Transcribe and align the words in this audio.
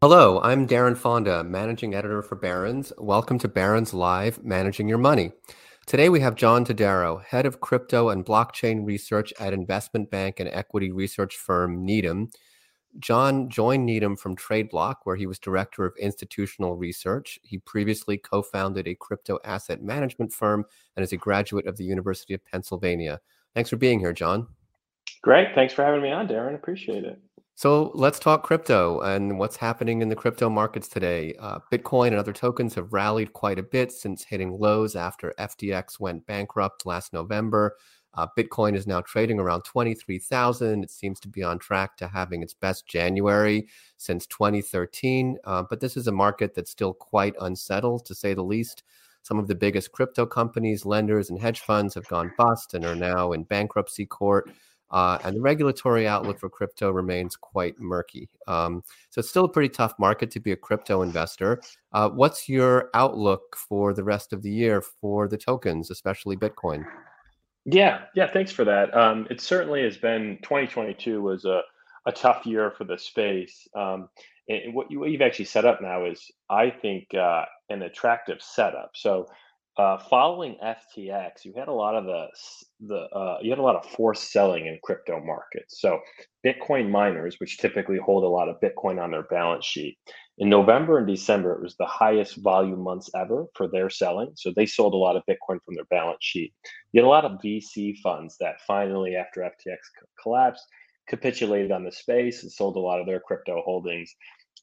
Hello, 0.00 0.40
I'm 0.42 0.68
Darren 0.68 0.96
Fonda, 0.96 1.42
managing 1.42 1.92
editor 1.92 2.22
for 2.22 2.36
Barron's. 2.36 2.92
Welcome 2.98 3.36
to 3.40 3.48
Barron's 3.48 3.92
Live 3.92 4.44
Managing 4.44 4.88
Your 4.88 4.96
Money. 4.96 5.32
Today 5.86 6.08
we 6.08 6.20
have 6.20 6.36
John 6.36 6.64
Todaro, 6.64 7.20
head 7.24 7.46
of 7.46 7.60
crypto 7.60 8.10
and 8.10 8.24
blockchain 8.24 8.86
research 8.86 9.34
at 9.40 9.52
investment 9.52 10.08
bank 10.08 10.38
and 10.38 10.48
equity 10.50 10.92
research 10.92 11.36
firm 11.36 11.84
Needham. 11.84 12.30
John 13.00 13.50
joined 13.50 13.86
Needham 13.86 14.14
from 14.16 14.36
TradeBlock, 14.36 14.98
where 15.02 15.16
he 15.16 15.26
was 15.26 15.40
director 15.40 15.84
of 15.84 15.96
institutional 15.98 16.76
research. 16.76 17.40
He 17.42 17.58
previously 17.58 18.18
co 18.18 18.40
founded 18.40 18.86
a 18.86 18.94
crypto 18.94 19.40
asset 19.44 19.82
management 19.82 20.32
firm 20.32 20.64
and 20.94 21.02
is 21.02 21.12
a 21.12 21.16
graduate 21.16 21.66
of 21.66 21.76
the 21.76 21.82
University 21.82 22.34
of 22.34 22.44
Pennsylvania. 22.44 23.18
Thanks 23.52 23.68
for 23.68 23.76
being 23.76 23.98
here, 23.98 24.12
John. 24.12 24.46
Great. 25.22 25.48
Thanks 25.56 25.74
for 25.74 25.82
having 25.82 26.02
me 26.02 26.12
on, 26.12 26.28
Darren. 26.28 26.54
Appreciate 26.54 27.02
it. 27.02 27.20
So 27.58 27.90
let's 27.92 28.20
talk 28.20 28.44
crypto 28.44 29.00
and 29.00 29.36
what's 29.36 29.56
happening 29.56 30.00
in 30.00 30.08
the 30.08 30.14
crypto 30.14 30.48
markets 30.48 30.86
today. 30.86 31.34
Uh, 31.40 31.58
Bitcoin 31.72 32.10
and 32.10 32.16
other 32.16 32.32
tokens 32.32 32.76
have 32.76 32.92
rallied 32.92 33.32
quite 33.32 33.58
a 33.58 33.64
bit 33.64 33.90
since 33.90 34.22
hitting 34.22 34.52
lows 34.60 34.94
after 34.94 35.34
FTX 35.40 35.98
went 35.98 36.24
bankrupt 36.24 36.86
last 36.86 37.12
November. 37.12 37.74
Uh, 38.14 38.28
Bitcoin 38.38 38.76
is 38.76 38.86
now 38.86 39.00
trading 39.00 39.40
around 39.40 39.62
23,000. 39.62 40.84
It 40.84 40.90
seems 40.92 41.18
to 41.18 41.26
be 41.26 41.42
on 41.42 41.58
track 41.58 41.96
to 41.96 42.06
having 42.06 42.44
its 42.44 42.54
best 42.54 42.86
January 42.86 43.66
since 43.96 44.24
2013. 44.28 45.38
Uh, 45.42 45.64
but 45.68 45.80
this 45.80 45.96
is 45.96 46.06
a 46.06 46.12
market 46.12 46.54
that's 46.54 46.70
still 46.70 46.94
quite 46.94 47.34
unsettled, 47.40 48.04
to 48.04 48.14
say 48.14 48.34
the 48.34 48.44
least. 48.44 48.84
Some 49.22 49.40
of 49.40 49.48
the 49.48 49.56
biggest 49.56 49.90
crypto 49.90 50.26
companies, 50.26 50.86
lenders, 50.86 51.28
and 51.28 51.40
hedge 51.40 51.58
funds 51.58 51.94
have 51.94 52.06
gone 52.06 52.30
bust 52.38 52.74
and 52.74 52.84
are 52.84 52.94
now 52.94 53.32
in 53.32 53.42
bankruptcy 53.42 54.06
court. 54.06 54.48
Uh, 54.90 55.18
and 55.24 55.36
the 55.36 55.40
regulatory 55.40 56.06
outlook 56.06 56.38
for 56.40 56.48
crypto 56.48 56.90
remains 56.90 57.36
quite 57.36 57.78
murky. 57.78 58.28
Um, 58.46 58.82
so 59.10 59.20
it's 59.20 59.28
still 59.28 59.44
a 59.44 59.48
pretty 59.48 59.68
tough 59.68 59.94
market 59.98 60.30
to 60.32 60.40
be 60.40 60.52
a 60.52 60.56
crypto 60.56 61.02
investor. 61.02 61.60
Uh, 61.92 62.08
what's 62.08 62.48
your 62.48 62.90
outlook 62.94 63.56
for 63.56 63.92
the 63.92 64.04
rest 64.04 64.32
of 64.32 64.42
the 64.42 64.50
year 64.50 64.80
for 64.80 65.28
the 65.28 65.36
tokens, 65.36 65.90
especially 65.90 66.36
Bitcoin? 66.36 66.84
Yeah, 67.64 68.04
yeah, 68.14 68.30
thanks 68.30 68.50
for 68.50 68.64
that. 68.64 68.96
Um, 68.96 69.26
it 69.30 69.40
certainly 69.40 69.82
has 69.82 69.98
been 69.98 70.38
2022 70.42 71.20
was 71.20 71.44
a, 71.44 71.60
a 72.06 72.12
tough 72.12 72.46
year 72.46 72.70
for 72.70 72.84
the 72.84 72.96
space. 72.96 73.68
Um, 73.74 74.08
and 74.48 74.72
what, 74.72 74.90
you, 74.90 75.04
you've 75.04 75.20
actually 75.20 75.44
set 75.44 75.66
up 75.66 75.82
now 75.82 76.06
is, 76.06 76.30
I 76.48 76.70
think, 76.70 77.12
uh, 77.12 77.44
an 77.68 77.82
attractive 77.82 78.40
setup. 78.40 78.92
So 78.94 79.26
uh, 79.78 79.96
following 80.10 80.56
FTX, 80.62 81.44
you 81.44 81.54
had 81.56 81.68
a 81.68 81.72
lot 81.72 81.94
of 81.94 82.04
the 82.04 82.26
the 82.80 83.08
uh, 83.16 83.38
you 83.40 83.50
had 83.50 83.60
a 83.60 83.62
lot 83.62 83.76
of 83.76 83.86
forced 83.86 84.32
selling 84.32 84.66
in 84.66 84.78
crypto 84.82 85.20
markets. 85.24 85.80
So 85.80 86.00
Bitcoin 86.44 86.90
miners, 86.90 87.36
which 87.38 87.58
typically 87.58 87.98
hold 87.98 88.24
a 88.24 88.28
lot 88.28 88.48
of 88.48 88.56
Bitcoin 88.60 89.00
on 89.00 89.12
their 89.12 89.22
balance 89.22 89.64
sheet, 89.64 89.96
in 90.38 90.48
November 90.48 90.98
and 90.98 91.06
December, 91.06 91.54
it 91.54 91.62
was 91.62 91.76
the 91.76 91.86
highest 91.86 92.42
volume 92.42 92.80
months 92.80 93.08
ever 93.14 93.46
for 93.54 93.68
their 93.68 93.88
selling. 93.88 94.32
So 94.34 94.52
they 94.54 94.66
sold 94.66 94.94
a 94.94 94.96
lot 94.96 95.16
of 95.16 95.22
Bitcoin 95.28 95.58
from 95.64 95.76
their 95.76 95.86
balance 95.90 96.22
sheet. 96.22 96.52
You 96.92 97.02
had 97.02 97.06
a 97.06 97.10
lot 97.10 97.24
of 97.24 97.40
VC 97.40 97.98
funds 98.02 98.36
that 98.40 98.60
finally, 98.66 99.14
after 99.14 99.42
FTX 99.42 99.76
collapsed, 100.20 100.64
capitulated 101.08 101.70
on 101.70 101.84
the 101.84 101.92
space 101.92 102.42
and 102.42 102.50
sold 102.50 102.76
a 102.76 102.80
lot 102.80 103.00
of 103.00 103.06
their 103.06 103.20
crypto 103.20 103.62
holdings. 103.64 104.12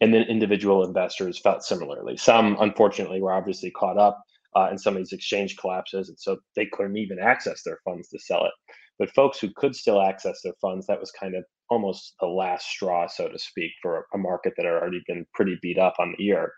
And 0.01 0.13
then 0.13 0.23
individual 0.23 0.83
investors 0.83 1.39
felt 1.39 1.63
similarly. 1.63 2.17
Some, 2.17 2.57
unfortunately, 2.59 3.21
were 3.21 3.31
obviously 3.31 3.71
caught 3.71 3.97
up 3.97 4.21
uh, 4.55 4.67
and 4.69 4.79
some 4.79 4.95
of 4.95 4.99
these 4.99 5.11
exchange 5.11 5.57
collapses, 5.57 6.09
and 6.09 6.19
so 6.19 6.37
they 6.55 6.65
couldn't 6.65 6.97
even 6.97 7.19
access 7.19 7.61
their 7.63 7.79
funds 7.83 8.09
to 8.09 8.19
sell 8.19 8.45
it. 8.45 8.51
But 8.97 9.13
folks 9.13 9.39
who 9.39 9.49
could 9.55 9.75
still 9.75 10.01
access 10.01 10.41
their 10.41 10.53
funds, 10.61 10.87
that 10.87 10.99
was 10.99 11.11
kind 11.11 11.35
of 11.35 11.43
almost 11.69 12.13
the 12.21 12.27
last 12.27 12.67
straw, 12.67 13.07
so 13.07 13.27
to 13.27 13.37
speak, 13.37 13.71
for 13.81 14.05
a 14.13 14.17
market 14.17 14.53
that 14.55 14.65
had 14.65 14.73
already 14.73 15.03
been 15.07 15.25
pretty 15.33 15.57
beat 15.61 15.77
up 15.77 15.95
on 15.99 16.15
the 16.17 16.23
year. 16.23 16.53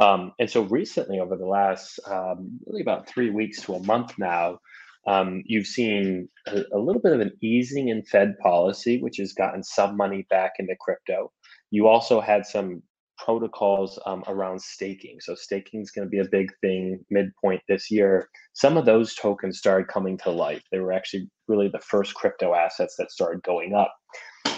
Um, 0.00 0.32
and 0.38 0.50
so 0.50 0.62
recently, 0.62 1.18
over 1.18 1.36
the 1.36 1.46
last 1.46 1.98
um, 2.06 2.58
really 2.66 2.82
about 2.82 3.08
three 3.08 3.30
weeks 3.30 3.62
to 3.62 3.74
a 3.74 3.82
month 3.82 4.14
now, 4.18 4.58
um, 5.06 5.42
you've 5.46 5.66
seen 5.66 6.28
a, 6.46 6.62
a, 6.74 6.78
little 6.78 7.00
bit 7.00 7.12
of 7.12 7.20
an 7.20 7.32
easing 7.42 7.88
in 7.88 8.02
Fed 8.02 8.36
policy, 8.42 9.00
which 9.00 9.16
has 9.16 9.32
gotten 9.32 9.62
some 9.62 9.96
money 9.96 10.26
back 10.28 10.52
into 10.58 10.76
crypto. 10.78 11.32
You 11.70 11.86
also 11.86 12.20
had 12.20 12.44
some 12.44 12.82
protocols 13.18 13.98
um, 14.06 14.24
around 14.26 14.60
staking. 14.60 15.18
So 15.20 15.34
staking 15.34 15.82
is 15.82 15.90
going 15.90 16.06
to 16.06 16.10
be 16.10 16.20
a 16.20 16.28
big 16.30 16.50
thing 16.60 17.00
midpoint 17.10 17.60
this 17.68 17.90
year. 17.90 18.28
Some 18.54 18.76
of 18.76 18.86
those 18.86 19.14
tokens 19.14 19.58
started 19.58 19.88
coming 19.88 20.18
to 20.18 20.30
life. 20.30 20.62
They 20.70 20.78
were 20.78 20.92
actually 20.92 21.28
really 21.46 21.68
the 21.68 21.80
first 21.80 22.14
crypto 22.14 22.54
assets 22.54 22.96
that 22.98 23.10
started 23.10 23.42
going 23.42 23.74
up. 23.74 23.94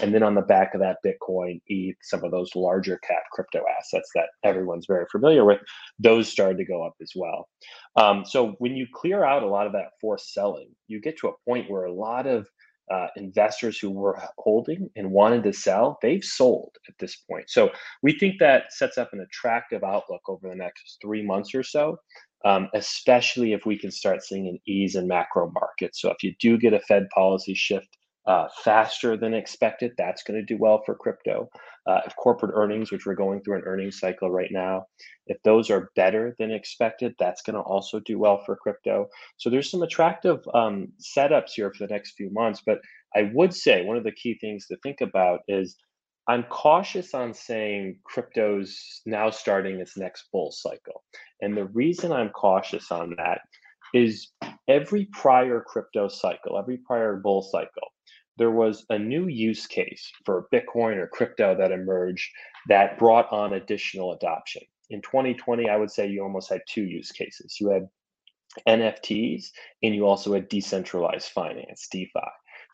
And 0.01 0.13
then 0.15 0.23
on 0.23 0.33
the 0.33 0.41
back 0.41 0.73
of 0.73 0.81
that, 0.81 0.97
Bitcoin, 1.05 1.61
ETH, 1.67 1.95
some 2.01 2.23
of 2.23 2.31
those 2.31 2.55
larger 2.55 2.99
cap 3.07 3.23
crypto 3.31 3.61
assets 3.79 4.09
that 4.15 4.29
everyone's 4.43 4.87
very 4.87 5.05
familiar 5.11 5.45
with, 5.45 5.59
those 5.99 6.27
started 6.27 6.57
to 6.57 6.65
go 6.65 6.83
up 6.83 6.93
as 7.01 7.11
well. 7.15 7.47
Um, 7.95 8.25
so 8.25 8.55
when 8.57 8.75
you 8.75 8.87
clear 8.93 9.23
out 9.23 9.43
a 9.43 9.47
lot 9.47 9.67
of 9.67 9.73
that 9.73 9.89
forced 9.99 10.33
selling, 10.33 10.69
you 10.87 10.99
get 11.01 11.17
to 11.19 11.27
a 11.27 11.33
point 11.47 11.69
where 11.69 11.83
a 11.83 11.93
lot 11.93 12.25
of 12.25 12.47
uh, 12.91 13.07
investors 13.15 13.79
who 13.79 13.89
were 13.89 14.21
holding 14.37 14.89
and 14.95 15.11
wanted 15.11 15.43
to 15.43 15.53
sell, 15.53 15.97
they've 16.01 16.23
sold 16.23 16.75
at 16.89 16.95
this 16.99 17.15
point. 17.29 17.49
So 17.49 17.71
we 18.03 18.17
think 18.17 18.35
that 18.39 18.73
sets 18.73 18.97
up 18.97 19.13
an 19.13 19.21
attractive 19.21 19.83
outlook 19.83 20.21
over 20.27 20.49
the 20.49 20.55
next 20.55 20.97
three 21.01 21.25
months 21.25 21.55
or 21.55 21.63
so, 21.63 21.97
um, 22.43 22.69
especially 22.73 23.53
if 23.53 23.65
we 23.65 23.77
can 23.77 23.91
start 23.91 24.23
seeing 24.23 24.47
an 24.47 24.59
ease 24.67 24.95
in 24.95 25.07
macro 25.07 25.49
markets. 25.51 26.01
So 26.01 26.11
if 26.11 26.21
you 26.21 26.33
do 26.39 26.57
get 26.57 26.73
a 26.73 26.79
Fed 26.81 27.07
policy 27.13 27.53
shift 27.53 27.97
uh, 28.27 28.47
faster 28.63 29.17
than 29.17 29.33
expected, 29.33 29.91
that's 29.97 30.23
going 30.23 30.39
to 30.39 30.45
do 30.45 30.59
well 30.59 30.81
for 30.85 30.95
crypto. 30.95 31.49
Uh, 31.87 32.01
if 32.05 32.15
corporate 32.15 32.53
earnings, 32.55 32.91
which 32.91 33.05
we're 33.05 33.15
going 33.15 33.41
through 33.41 33.57
an 33.57 33.63
earnings 33.65 33.99
cycle 33.99 34.29
right 34.29 34.51
now, 34.51 34.85
if 35.25 35.37
those 35.43 35.71
are 35.71 35.89
better 35.95 36.35
than 36.37 36.51
expected, 36.51 37.13
that's 37.17 37.41
going 37.41 37.55
to 37.55 37.61
also 37.61 37.99
do 38.01 38.19
well 38.19 38.41
for 38.45 38.55
crypto. 38.55 39.07
So 39.37 39.49
there's 39.49 39.71
some 39.71 39.81
attractive 39.81 40.39
um, 40.53 40.89
setups 40.99 41.51
here 41.55 41.71
for 41.73 41.87
the 41.87 41.93
next 41.93 42.13
few 42.15 42.29
months. 42.31 42.61
But 42.65 42.79
I 43.15 43.31
would 43.33 43.53
say 43.53 43.83
one 43.83 43.97
of 43.97 44.03
the 44.03 44.11
key 44.11 44.37
things 44.39 44.67
to 44.67 44.77
think 44.83 45.01
about 45.01 45.39
is 45.47 45.75
I'm 46.27 46.43
cautious 46.43 47.15
on 47.15 47.33
saying 47.33 47.97
crypto's 48.03 49.01
now 49.07 49.31
starting 49.31 49.79
its 49.79 49.97
next 49.97 50.25
bull 50.31 50.51
cycle. 50.51 51.03
And 51.41 51.57
the 51.57 51.65
reason 51.65 52.11
I'm 52.11 52.29
cautious 52.29 52.91
on 52.91 53.15
that 53.17 53.39
is 53.93 54.31
every 54.67 55.05
prior 55.11 55.63
crypto 55.65 56.07
cycle, 56.07 56.57
every 56.57 56.77
prior 56.85 57.17
bull 57.17 57.41
cycle, 57.41 57.89
there 58.37 58.51
was 58.51 58.85
a 58.89 58.97
new 58.97 59.27
use 59.27 59.67
case 59.67 60.11
for 60.25 60.47
Bitcoin 60.53 60.97
or 60.97 61.07
crypto 61.07 61.55
that 61.55 61.71
emerged 61.71 62.29
that 62.67 62.97
brought 62.97 63.31
on 63.31 63.53
additional 63.53 64.13
adoption. 64.13 64.61
In 64.89 65.01
2020, 65.01 65.69
I 65.69 65.77
would 65.77 65.91
say 65.91 66.07
you 66.07 66.23
almost 66.23 66.49
had 66.49 66.61
two 66.67 66.83
use 66.83 67.11
cases. 67.11 67.57
You 67.59 67.69
had 67.69 67.87
NFTs 68.67 69.47
and 69.83 69.95
you 69.95 70.05
also 70.05 70.33
had 70.33 70.49
decentralized 70.49 71.29
finance, 71.29 71.87
DeFi. 71.91 72.19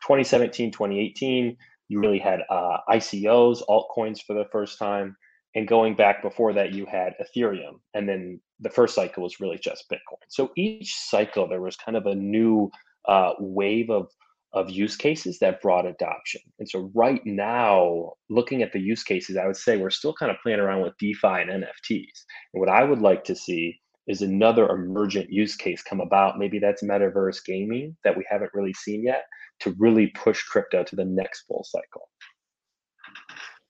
2017, 0.02 0.72
2018, 0.72 1.56
you 1.88 2.00
really 2.00 2.18
had 2.18 2.40
uh, 2.50 2.78
ICOs, 2.88 3.62
altcoins 3.68 4.22
for 4.22 4.34
the 4.34 4.48
first 4.52 4.78
time. 4.78 5.16
And 5.54 5.66
going 5.66 5.96
back 5.96 6.22
before 6.22 6.52
that, 6.52 6.72
you 6.72 6.86
had 6.86 7.14
Ethereum. 7.20 7.80
And 7.94 8.08
then 8.08 8.40
the 8.60 8.70
first 8.70 8.94
cycle 8.94 9.22
was 9.22 9.40
really 9.40 9.58
just 9.58 9.90
Bitcoin. 9.90 10.18
So 10.28 10.50
each 10.56 10.94
cycle, 10.94 11.48
there 11.48 11.62
was 11.62 11.76
kind 11.76 11.96
of 11.96 12.06
a 12.06 12.14
new 12.14 12.70
uh, 13.08 13.32
wave 13.38 13.90
of 13.90 14.08
of 14.52 14.70
use 14.70 14.96
cases 14.96 15.38
that 15.40 15.60
brought 15.60 15.86
adoption. 15.86 16.40
And 16.58 16.68
so 16.68 16.90
right 16.94 17.20
now, 17.24 18.12
looking 18.30 18.62
at 18.62 18.72
the 18.72 18.80
use 18.80 19.02
cases, 19.02 19.36
I 19.36 19.46
would 19.46 19.56
say 19.56 19.76
we're 19.76 19.90
still 19.90 20.14
kind 20.14 20.30
of 20.30 20.38
playing 20.42 20.60
around 20.60 20.82
with 20.82 20.96
DeFi 20.98 21.26
and 21.26 21.50
NFTs. 21.50 22.24
And 22.54 22.60
what 22.60 22.70
I 22.70 22.84
would 22.84 23.00
like 23.00 23.24
to 23.24 23.36
see 23.36 23.78
is 24.06 24.22
another 24.22 24.66
emergent 24.70 25.30
use 25.30 25.54
case 25.54 25.82
come 25.82 26.00
about. 26.00 26.38
Maybe 26.38 26.58
that's 26.58 26.82
metaverse 26.82 27.44
gaming 27.44 27.96
that 28.04 28.16
we 28.16 28.24
haven't 28.28 28.50
really 28.54 28.72
seen 28.72 29.04
yet 29.04 29.24
to 29.60 29.74
really 29.78 30.08
push 30.08 30.42
crypto 30.44 30.82
to 30.82 30.96
the 30.96 31.04
next 31.04 31.44
bull 31.46 31.64
cycle. 31.64 32.08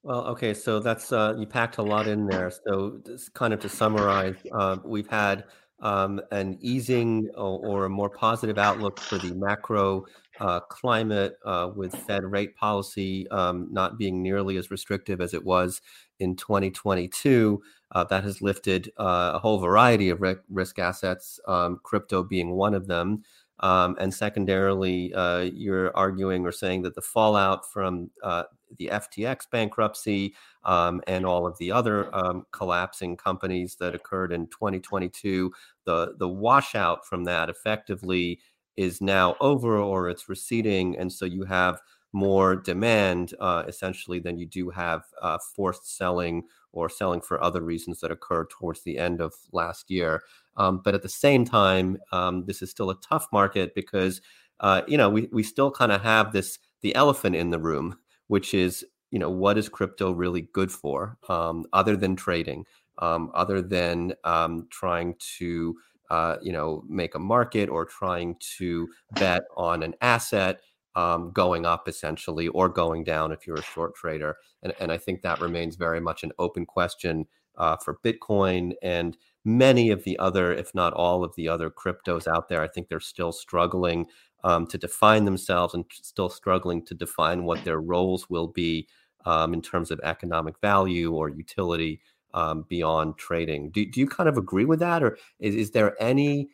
Well, 0.05 0.27
okay, 0.29 0.55
so 0.55 0.79
that's 0.79 1.13
uh, 1.13 1.35
you 1.39 1.47
packed 1.47 1.79
a 1.79 1.83
lot 1.83 2.07
in 2.07 2.27
there. 2.27 2.53
So, 2.67 3.01
just 3.05 3.35
kind 3.35 3.53
of 3.53 3.59
to 3.61 3.69
summarize, 3.69 4.37
uh, 4.53 4.77
we've 4.85 5.09
had 5.09 5.45
um, 5.81 6.21
an 6.33 6.59
easing 6.61 7.29
or, 7.37 7.59
or, 7.61 7.85
a 7.85 7.91
more 7.91 8.11
positive 8.11 8.59
outlook 8.59 8.99
for 8.99 9.17
the 9.19 9.33
macro 9.35 10.05
uh, 10.41 10.61
climate 10.61 11.37
uh, 11.45 11.71
with 11.75 11.95
Fed 11.95 12.25
rate 12.25 12.57
policy 12.57 13.29
um, 13.29 13.69
not 13.71 13.97
being 13.97 14.23
nearly 14.23 14.57
as 14.57 14.71
restrictive 14.71 15.21
as 15.21 15.35
it 15.35 15.45
was 15.45 15.81
in 16.19 16.35
2022. 16.37 17.63
Uh, 17.93 18.05
that 18.05 18.23
has 18.23 18.43
lifted 18.43 18.91
uh, 18.99 19.33
a 19.35 19.39
whole 19.39 19.59
variety 19.59 20.11
of 20.11 20.23
risk 20.51 20.79
assets, 20.79 21.41
um, 21.49 21.81
crypto 21.83 22.23
being 22.23 22.51
one 22.51 22.75
of 22.75 22.87
them. 22.87 23.23
Um, 23.61 23.97
and 23.99 24.13
secondarily, 24.13 25.13
uh, 25.15 25.41
you're 25.41 25.97
arguing 25.97 26.47
or 26.47 26.53
saying 26.53 26.83
that 26.83 26.95
the 26.95 27.03
fallout 27.03 27.71
from 27.71 28.11
uh, 28.23 28.45
the 28.77 28.91
FTX 28.93 29.51
bankruptcy 29.51 30.35
um, 30.65 31.01
and 31.07 31.25
all 31.27 31.47
of 31.47 31.57
the 31.59 31.73
other 31.73 32.15
um, 32.15 32.47
collapsing 32.53 33.17
companies 33.17 33.77
that 33.81 33.95
occurred 33.95 34.33
in 34.33 34.47
2022, 34.49 35.53
the 35.85 36.15
the 36.19 36.29
washout 36.29 37.07
from 37.07 37.25
that 37.25 37.49
effectively 37.49 38.41
is 38.77 39.01
now 39.01 39.37
over 39.41 39.79
or 39.79 40.09
it's 40.09 40.29
receding, 40.29 40.97
and 40.97 41.13
so 41.13 41.25
you 41.25 41.45
have 41.45 41.81
more 42.13 42.57
demand 42.57 43.35
uh, 43.41 43.65
essentially 43.69 44.19
than 44.19 44.39
you 44.39 44.47
do 44.47 44.71
have 44.71 45.03
uh, 45.21 45.39
forced 45.55 45.97
selling 45.97 46.43
or 46.73 46.89
selling 46.89 47.21
for 47.21 47.43
other 47.43 47.63
reasons 47.63 48.01
that 48.01 48.11
occurred 48.11 48.49
towards 48.51 48.83
the 48.83 48.99
end 48.99 49.21
of 49.21 49.35
last 49.53 49.91
year. 49.91 50.23
Um, 50.59 50.81
but 50.85 50.95
at 50.95 51.03
the 51.03 51.09
same 51.09 51.45
time, 51.45 51.99
um, 52.13 52.45
this 52.45 52.61
is 52.61 52.71
still 52.71 52.91
a 52.91 53.01
tough 53.01 53.27
market 53.33 53.75
because 53.75 54.21
uh, 54.61 54.83
you 54.87 54.99
know 54.99 55.09
we 55.09 55.29
we 55.33 55.43
still 55.43 55.71
kind 55.71 55.93
of 55.93 56.03
have 56.03 56.33
this 56.33 56.59
the 56.83 56.95
elephant 56.95 57.37
in 57.37 57.51
the 57.51 57.59
room, 57.59 57.97
which 58.27 58.53
is 58.53 58.85
you 59.11 59.19
know 59.19 59.31
what 59.31 59.57
is 59.57 59.69
crypto 59.69 60.11
really 60.13 60.43
good 60.53 60.71
for 60.71 61.17
um, 61.29 61.65
other 61.73 61.97
than 61.97 62.17
trading, 62.17 62.65
um, 62.99 63.31
other 63.35 63.63
than 63.63 64.13
um, 64.25 64.67
trying 64.71 65.15
to 65.39 65.77
uh, 66.11 66.37
you 66.43 66.53
know 66.53 66.83
make 66.89 67.15
a 67.15 67.21
market 67.21 67.69
or 67.69 67.85
trying 67.85 68.37
to 68.59 68.89
bet 69.13 69.45
on 69.57 69.83
an 69.83 69.95
asset 70.01 70.61
um, 70.97 71.31
going 71.31 71.65
up 71.65 71.87
essentially 71.89 72.49
or 72.49 72.69
going 72.69 73.05
down 73.05 73.31
if 73.31 73.47
you're 73.47 73.59
a 73.59 73.63
short 73.63 73.95
trader. 73.95 74.37
And, 74.65 74.73
and 74.81 74.91
I 74.91 74.99
think 74.99 75.23
that 75.23 75.41
remains 75.41 75.77
very 75.77 76.01
much 76.01 76.25
an 76.25 76.33
open 76.41 76.67
question 76.67 77.27
uh, 77.57 77.77
for 77.77 77.99
Bitcoin 78.05 78.73
and 78.83 79.17
many 79.49 79.91
of 79.91 80.05
the 80.05 80.19
other, 80.19 80.53
if 80.53 80.75
not 80.75 80.93
all 80.93 81.25
of 81.25 81.35
the 81.37 81.49
other 81.49 81.71
cryptos 81.71 82.27
out 82.27 82.49
there. 82.49 82.63
I 82.63 82.69
think 82.69 82.89
they're 82.89 83.01
still 83.01 83.33
struggling 83.33 84.07
um, 84.45 84.67
to 84.69 84.79
define 84.79 85.25
themselves 85.25 85.75
and 85.75 85.85
still 85.91 86.29
struggling 86.29 86.85
to 86.87 86.95
define 86.95 87.45
what 87.45 87.65
their 87.65 87.81
roles 87.81 88.29
will 88.31 88.49
be 88.49 88.87
um, 89.25 89.55
in 89.55 89.63
terms 89.63 89.91
of 89.91 90.01
economic 90.05 90.61
value 90.61 91.13
or 91.13 91.29
utility 91.29 92.01
um, 92.35 92.65
beyond 92.69 93.17
trading. 93.17 93.71
Do, 93.71 93.85
do 93.85 94.01
you 94.01 94.07
kind 94.07 94.29
of 94.29 94.37
agree 94.37 94.65
with 94.65 94.81
that, 94.81 95.03
or 95.03 95.19
is, 95.41 95.55
is 95.55 95.71
there 95.73 96.01
any 96.01 96.51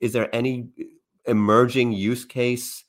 is 0.00 0.12
there 0.12 0.32
any 0.34 0.68
emerging 1.26 1.92
use 1.92 2.24
case 2.24 2.84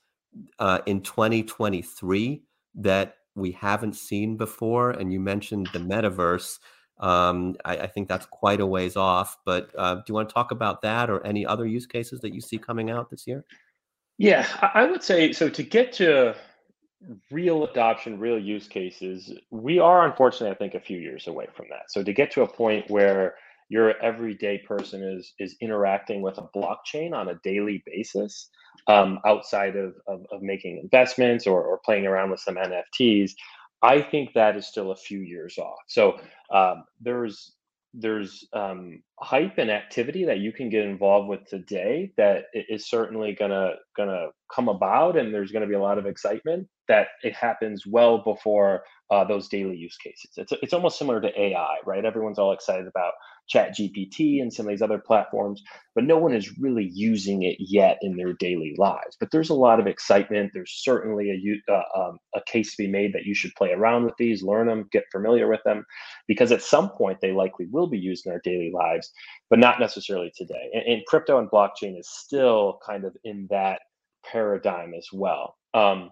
uh, 0.60 0.80
in 0.86 1.02
2023 1.02 2.44
that 2.76 3.16
we 3.36 3.52
haven't 3.52 3.96
seen 3.96 4.38
before. 4.38 4.92
And 4.92 5.12
you 5.12 5.20
mentioned 5.20 5.70
the 5.74 5.80
metaverse. 5.80 6.60
Um, 7.00 7.56
I, 7.64 7.78
I, 7.78 7.88
think 7.88 8.10
that's 8.10 8.26
quite 8.26 8.60
a 8.60 8.66
ways 8.66 8.98
off. 8.98 9.38
But 9.46 9.72
uh, 9.78 9.96
do 9.96 10.04
you 10.10 10.16
want 10.16 10.28
to 10.30 10.34
talk 10.34 10.52
about 10.52 10.82
that 10.82 11.10
or 11.10 11.26
any 11.26 11.46
other 11.46 11.66
use 11.66 11.86
cases 11.86 12.20
that 12.22 12.34
you 12.34 12.42
see 12.42 12.58
coming 12.58 12.90
out 12.90 13.10
this 13.10 13.26
year? 13.26 13.46
Yeah, 14.18 14.46
I 14.62 14.86
would 14.86 15.02
say 15.02 15.32
so. 15.32 15.48
To 15.48 15.64
get 15.64 15.94
to 15.94 16.36
real 17.32 17.64
adoption, 17.64 18.20
real 18.20 18.38
use 18.38 18.68
cases, 18.68 19.32
we 19.50 19.80
are 19.80 20.06
unfortunately, 20.06 20.54
I 20.54 20.58
think, 20.58 20.74
a 20.76 20.86
few 20.86 20.98
years 20.98 21.28
away 21.28 21.48
from 21.56 21.68
that. 21.70 21.90
So 21.90 22.04
to 22.04 22.12
get 22.12 22.32
to 22.32 22.42
a 22.42 22.48
point 22.48 22.90
where 22.90 23.36
your 23.70 23.98
everyday 24.02 24.58
person 24.58 25.04
is 25.04 25.34
is 25.40 25.56
interacting 25.62 26.22
with 26.22 26.38
a 26.38 26.50
blockchain 26.56 27.14
on 27.14 27.30
a 27.30 27.40
daily 27.44 27.82
basis 27.86 28.50
um, 28.88 29.20
outside 29.26 29.76
of, 29.76 29.94
of, 30.08 30.26
of, 30.32 30.42
making 30.42 30.80
investments 30.80 31.46
or, 31.46 31.62
or 31.62 31.80
playing 31.86 32.08
around 32.08 32.32
with 32.32 32.40
some 32.40 32.56
nfts 32.56 33.34
i 33.82 34.02
think 34.02 34.34
that 34.34 34.56
is 34.56 34.68
still 34.68 34.92
a 34.92 34.96
few 34.96 35.20
years 35.20 35.58
off. 35.58 35.80
So 35.88 36.20
um, 36.52 36.84
there's 37.00 37.56
there's 37.94 38.48
um, 38.54 39.02
hype 39.20 39.58
and 39.58 39.72
activity 39.72 40.26
that 40.26 40.40
you 40.40 40.52
can 40.52 40.70
get 40.70 40.86
involved 40.86 41.28
with 41.28 41.46
today 41.46 42.12
that 42.18 42.46
is 42.54 42.88
certainly 42.88 43.34
gonna 43.34 43.72
gonna 43.98 44.28
come 44.54 44.70
about 44.70 45.18
and 45.18 45.34
there's 45.34 45.52
gonna 45.52 45.68
be 45.68 45.74
a 45.74 45.82
lot 45.82 45.98
of 45.98 46.06
excitement 46.06 46.68
that 46.90 47.08
it 47.24 47.34
happens 47.36 47.86
well 47.88 48.20
before 48.20 48.84
uh, 49.12 49.24
those 49.24 49.48
daily 49.48 49.78
use 49.78 49.98
cases. 49.98 50.32
It's, 50.38 50.54
it's 50.62 50.74
almost 50.74 51.00
similar 51.00 51.22
to 51.22 51.42
ai 51.42 51.78
right? 51.86 52.06
Everyone's 52.06 52.40
all 52.40 52.54
excited 52.54 52.88
about 52.88 53.14
chat 53.50 53.76
gpt 53.76 54.42
and 54.42 54.54
some 54.54 54.68
of 54.68 54.72
these 54.72 54.82
other 54.84 55.00
platforms 55.00 55.64
but 55.96 56.04
no 56.04 56.18
one 56.18 56.34
is 56.34 56.58
really 56.60 56.90
using 56.94 57.44
it 57.44 57.58
yet 57.60 57.98
in 58.02 58.16
their 58.18 58.34
daily 58.34 58.76
lives. 58.78 59.18
But 59.20 59.32
there's 59.32 59.50
a 59.50 59.56
lot 59.56 59.80
of 59.80 59.88
excitement. 59.88 60.52
There's 60.54 60.82
certainly 60.84 61.32
a, 61.32 61.74
uh, 61.74 61.84
um, 62.00 62.20
a 62.36 62.42
case 62.48 62.76
to 62.76 62.84
be 62.84 62.90
made 62.90 63.14
that 63.14 63.26
you 63.26 63.36
should 63.36 63.56
play 63.58 63.72
around 63.72 64.06
with 64.06 64.16
these 64.20 64.44
learn 64.44 64.68
them 64.68 64.88
get 64.92 65.06
familiar 65.12 65.50
with 65.50 65.62
them 65.66 65.86
because 66.28 66.52
at 66.52 66.62
some 66.62 66.90
point 66.90 67.20
they 67.22 67.32
likely 67.32 67.68
will 67.72 67.88
be 67.88 68.00
used 68.00 68.26
in 68.26 68.32
our 68.32 68.42
daily 68.44 68.72
lives 68.74 69.12
but 69.50 69.60
not 69.60 69.80
necessarily 69.80 70.32
today. 70.36 70.70
And, 70.74 70.84
and 70.86 71.06
crypto 71.08 71.40
and 71.40 71.50
blockchain 71.50 72.00
is 72.00 72.10
still 72.10 72.80
kind 72.86 73.06
of 73.06 73.16
in 73.24 73.48
that 73.50 73.82
paradigm 74.26 74.94
as 74.94 75.08
well. 75.12 75.56
Um, 75.74 76.12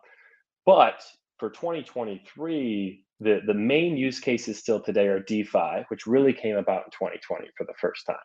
but 0.68 1.02
for 1.40 1.50
2023 1.50 3.04
the, 3.20 3.42
the 3.46 3.54
main 3.54 3.98
use 3.98 4.20
cases 4.20 4.60
still 4.60 4.80
today 4.80 5.08
are 5.08 5.20
DeFi, 5.20 5.86
which 5.88 6.06
really 6.06 6.34
came 6.34 6.56
about 6.56 6.86
in 6.86 6.92
2020 6.92 7.48
for 7.58 7.66
the 7.66 7.74
first 7.80 8.06
time. 8.06 8.16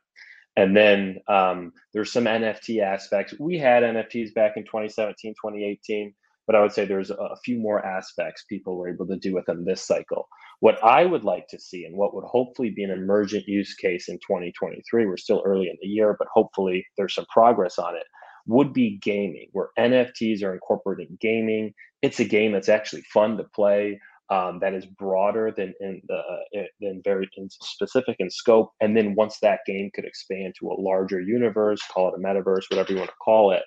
And 0.56 0.77
then 0.77 1.19
um, 1.29 1.73
there's 1.94 2.12
some 2.12 2.25
NFT 2.25 2.83
aspects. 2.83 3.35
We 3.39 3.56
had 3.56 3.83
NFTs 3.83 4.35
back 4.35 4.56
in 4.56 4.65
2017, 4.65 5.33
2018, 5.33 6.12
but 6.47 6.56
I 6.56 6.61
would 6.61 6.73
say 6.73 6.85
there's 6.85 7.11
a, 7.11 7.37
few 7.43 7.59
more 7.59 7.85
aspects 7.87 8.44
people 8.49 8.77
were 8.77 8.91
able 8.91 9.06
to 9.06 9.17
do 9.17 9.33
with 9.33 9.47
them 9.47 9.65
this 9.65 9.81
cycle. 9.81 10.29
What 10.61 10.83
I 10.85 11.06
would 11.06 11.25
like 11.25 11.49
to 11.49 11.59
see, 11.59 11.87
and 11.87 11.97
what 11.97 12.15
would 12.15 12.25
hopefully 12.25 12.69
be 12.71 12.85
an 12.85 12.91
emergent 12.91 13.49
use 13.49 13.75
case 13.75 14.09
in 14.11 14.17
2023, 14.17 15.06
we're 15.06 15.17
still 15.17 15.43
early 15.47 15.71
in 15.71 15.77
the 15.81 15.89
year, 15.89 16.15
but 16.19 16.29
hopefully 16.33 16.85
there's 16.99 17.15
some 17.15 17.27
progress 17.33 17.79
on 17.79 17.97
it, 17.97 18.05
would 18.47 18.73
be 18.73 18.99
gaming, 18.99 19.49
where 19.53 19.69
NFTs 19.79 20.43
are 20.43 20.55
incorporating 20.55 21.17
gaming. 21.21 21.75
It's 22.03 22.21
a 22.21 22.25
game 22.25 22.53
that's 22.53 22.69
actually 22.69 23.03
fun 23.03 23.37
to 23.37 23.44
play 23.44 24.00
um, 24.33 24.61
that 24.61 24.73
is 24.73 24.87
broader 24.87 25.53
than 25.55 25.75
in 25.81 26.00
the 26.09 26.15
uh, 26.15 26.62
than 26.81 27.03
very 27.05 27.29
specific 27.50 28.17
in 28.19 28.31
scope. 28.31 28.73
And 28.81 28.97
then 28.97 29.15
once 29.15 29.39
that 29.41 29.61
game 29.67 29.91
could 29.94 30.06
expand 30.06 30.55
to 30.59 30.69
a 30.69 30.81
larger 30.81 31.21
universe, 31.21 31.83
call 31.93 32.09
it 32.09 32.19
a 32.19 32.23
metaverse, 32.23 32.62
whatever 32.71 32.93
you 32.93 32.99
want 32.99 33.11
to 33.11 33.17
call 33.23 33.53
it, 33.53 33.62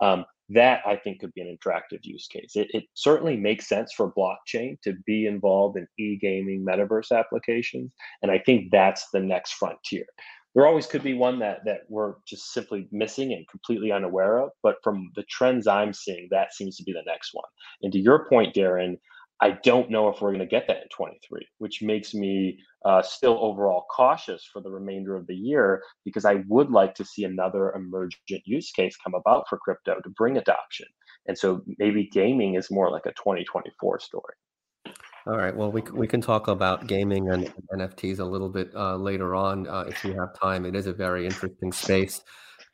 um, 0.00 0.24
that 0.48 0.80
I 0.84 0.96
think 0.96 1.20
could 1.20 1.34
be 1.34 1.42
an 1.42 1.48
attractive 1.48 2.00
use 2.02 2.26
case. 2.26 2.52
It, 2.56 2.68
it 2.72 2.84
certainly 2.94 3.36
makes 3.36 3.68
sense 3.68 3.92
for 3.92 4.12
blockchain 4.12 4.80
to 4.82 4.94
be 5.06 5.26
involved 5.26 5.76
in 5.76 5.86
e-gaming 5.98 6.64
metaverse 6.64 7.16
applications, 7.16 7.92
and 8.22 8.32
I 8.32 8.40
think 8.40 8.72
that's 8.72 9.10
the 9.12 9.20
next 9.20 9.52
frontier. 9.52 10.06
There 10.58 10.66
always 10.66 10.86
could 10.86 11.04
be 11.04 11.14
one 11.14 11.38
that 11.38 11.64
that 11.66 11.82
we're 11.88 12.14
just 12.26 12.52
simply 12.52 12.88
missing 12.90 13.32
and 13.32 13.46
completely 13.46 13.92
unaware 13.92 14.38
of, 14.38 14.50
but 14.60 14.78
from 14.82 15.12
the 15.14 15.22
trends 15.30 15.68
I'm 15.68 15.92
seeing, 15.92 16.26
that 16.32 16.52
seems 16.52 16.76
to 16.78 16.82
be 16.82 16.92
the 16.92 17.04
next 17.06 17.30
one. 17.32 17.44
And 17.82 17.92
to 17.92 18.00
your 18.00 18.28
point, 18.28 18.56
Darren, 18.56 18.96
I 19.40 19.52
don't 19.62 19.88
know 19.88 20.08
if 20.08 20.20
we're 20.20 20.30
going 20.30 20.40
to 20.40 20.46
get 20.46 20.66
that 20.66 20.82
in 20.82 20.88
23, 20.92 21.46
which 21.58 21.80
makes 21.80 22.12
me 22.12 22.58
uh, 22.84 23.02
still 23.02 23.38
overall 23.40 23.86
cautious 23.88 24.48
for 24.52 24.60
the 24.60 24.72
remainder 24.72 25.14
of 25.14 25.28
the 25.28 25.36
year 25.36 25.80
because 26.04 26.24
I 26.24 26.42
would 26.48 26.72
like 26.72 26.96
to 26.96 27.04
see 27.04 27.22
another 27.22 27.72
emergent 27.74 28.42
use 28.44 28.72
case 28.72 28.96
come 28.96 29.14
about 29.14 29.44
for 29.48 29.58
crypto 29.58 30.00
to 30.00 30.10
bring 30.16 30.38
adoption. 30.38 30.88
And 31.28 31.38
so 31.38 31.62
maybe 31.78 32.10
gaming 32.12 32.56
is 32.56 32.68
more 32.68 32.90
like 32.90 33.06
a 33.06 33.10
2024 33.10 34.00
story. 34.00 34.34
All 35.28 35.36
right. 35.36 35.54
Well, 35.54 35.70
we, 35.70 35.82
we 35.92 36.06
can 36.06 36.22
talk 36.22 36.48
about 36.48 36.86
gaming 36.86 37.28
and 37.28 37.52
NFTs 37.74 38.18
a 38.18 38.24
little 38.24 38.48
bit 38.48 38.74
uh, 38.74 38.96
later 38.96 39.34
on 39.34 39.68
uh, 39.68 39.84
if 39.86 40.02
we 40.02 40.14
have 40.14 40.34
time. 40.40 40.64
It 40.64 40.74
is 40.74 40.86
a 40.86 40.92
very 40.94 41.26
interesting 41.26 41.70
space. 41.70 42.22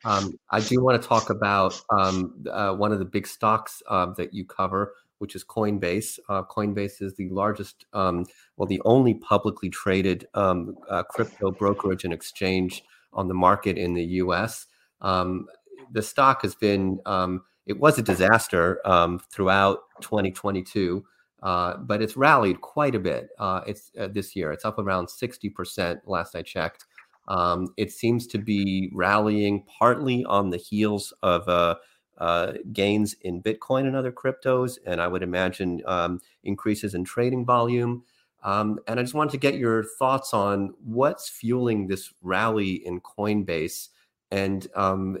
Um, 0.05 0.39
I 0.51 0.61
do 0.61 0.81
want 0.81 1.01
to 1.01 1.05
talk 1.05 1.29
about 1.29 1.77
um, 1.89 2.45
uh, 2.49 2.73
one 2.73 2.93
of 2.93 2.99
the 2.99 3.05
big 3.05 3.27
stocks 3.27 3.83
uh, 3.89 4.13
that 4.13 4.33
you 4.33 4.45
cover, 4.45 4.93
which 5.17 5.35
is 5.35 5.43
Coinbase. 5.43 6.17
Uh, 6.29 6.43
Coinbase 6.43 7.01
is 7.01 7.13
the 7.15 7.27
largest, 7.27 7.87
um, 7.91 8.25
well, 8.55 8.67
the 8.67 8.81
only 8.85 9.15
publicly 9.15 9.69
traded 9.69 10.25
um, 10.33 10.77
uh, 10.89 11.03
crypto 11.03 11.51
brokerage 11.51 12.05
and 12.05 12.13
exchange 12.13 12.85
on 13.11 13.27
the 13.27 13.33
market 13.33 13.77
in 13.77 13.93
the 13.93 14.05
U.S. 14.23 14.67
Um, 15.01 15.47
the 15.91 16.01
stock 16.01 16.43
has 16.43 16.55
been, 16.55 17.01
um, 17.05 17.41
it 17.65 17.77
was 17.77 17.99
a 17.99 18.01
disaster 18.01 18.79
um, 18.87 19.19
throughout 19.29 19.79
2022. 19.99 21.03
Uh, 21.45 21.77
but 21.77 22.01
it's 22.01 22.17
rallied 22.17 22.59
quite 22.61 22.95
a 22.95 22.99
bit. 22.99 23.29
Uh, 23.37 23.61
it's 23.67 23.91
uh, 23.99 24.07
this 24.07 24.35
year. 24.35 24.51
It's 24.51 24.65
up 24.65 24.79
around 24.79 25.05
60% 25.05 26.01
last 26.07 26.35
I 26.35 26.41
checked. 26.41 26.85
Um, 27.27 27.67
it 27.77 27.91
seems 27.91 28.25
to 28.27 28.39
be 28.39 28.89
rallying 28.91 29.63
partly 29.79 30.25
on 30.25 30.49
the 30.49 30.57
heels 30.57 31.13
of 31.21 31.47
uh, 31.47 31.75
uh, 32.17 32.53
gains 32.73 33.13
in 33.21 33.43
Bitcoin 33.43 33.85
and 33.85 33.95
other 33.95 34.11
cryptos, 34.11 34.79
and 34.87 34.99
I 34.99 35.07
would 35.07 35.21
imagine 35.21 35.83
um, 35.85 36.19
increases 36.43 36.95
in 36.95 37.03
trading 37.03 37.45
volume. 37.45 38.03
Um, 38.43 38.79
and 38.87 38.99
I 38.99 39.03
just 39.03 39.13
wanted 39.13 39.31
to 39.33 39.37
get 39.37 39.59
your 39.59 39.83
thoughts 39.99 40.33
on 40.33 40.73
what's 40.83 41.29
fueling 41.29 41.85
this 41.85 42.11
rally 42.23 42.85
in 42.87 43.01
Coinbase 43.01 43.89
And 44.31 44.67
um, 44.75 45.19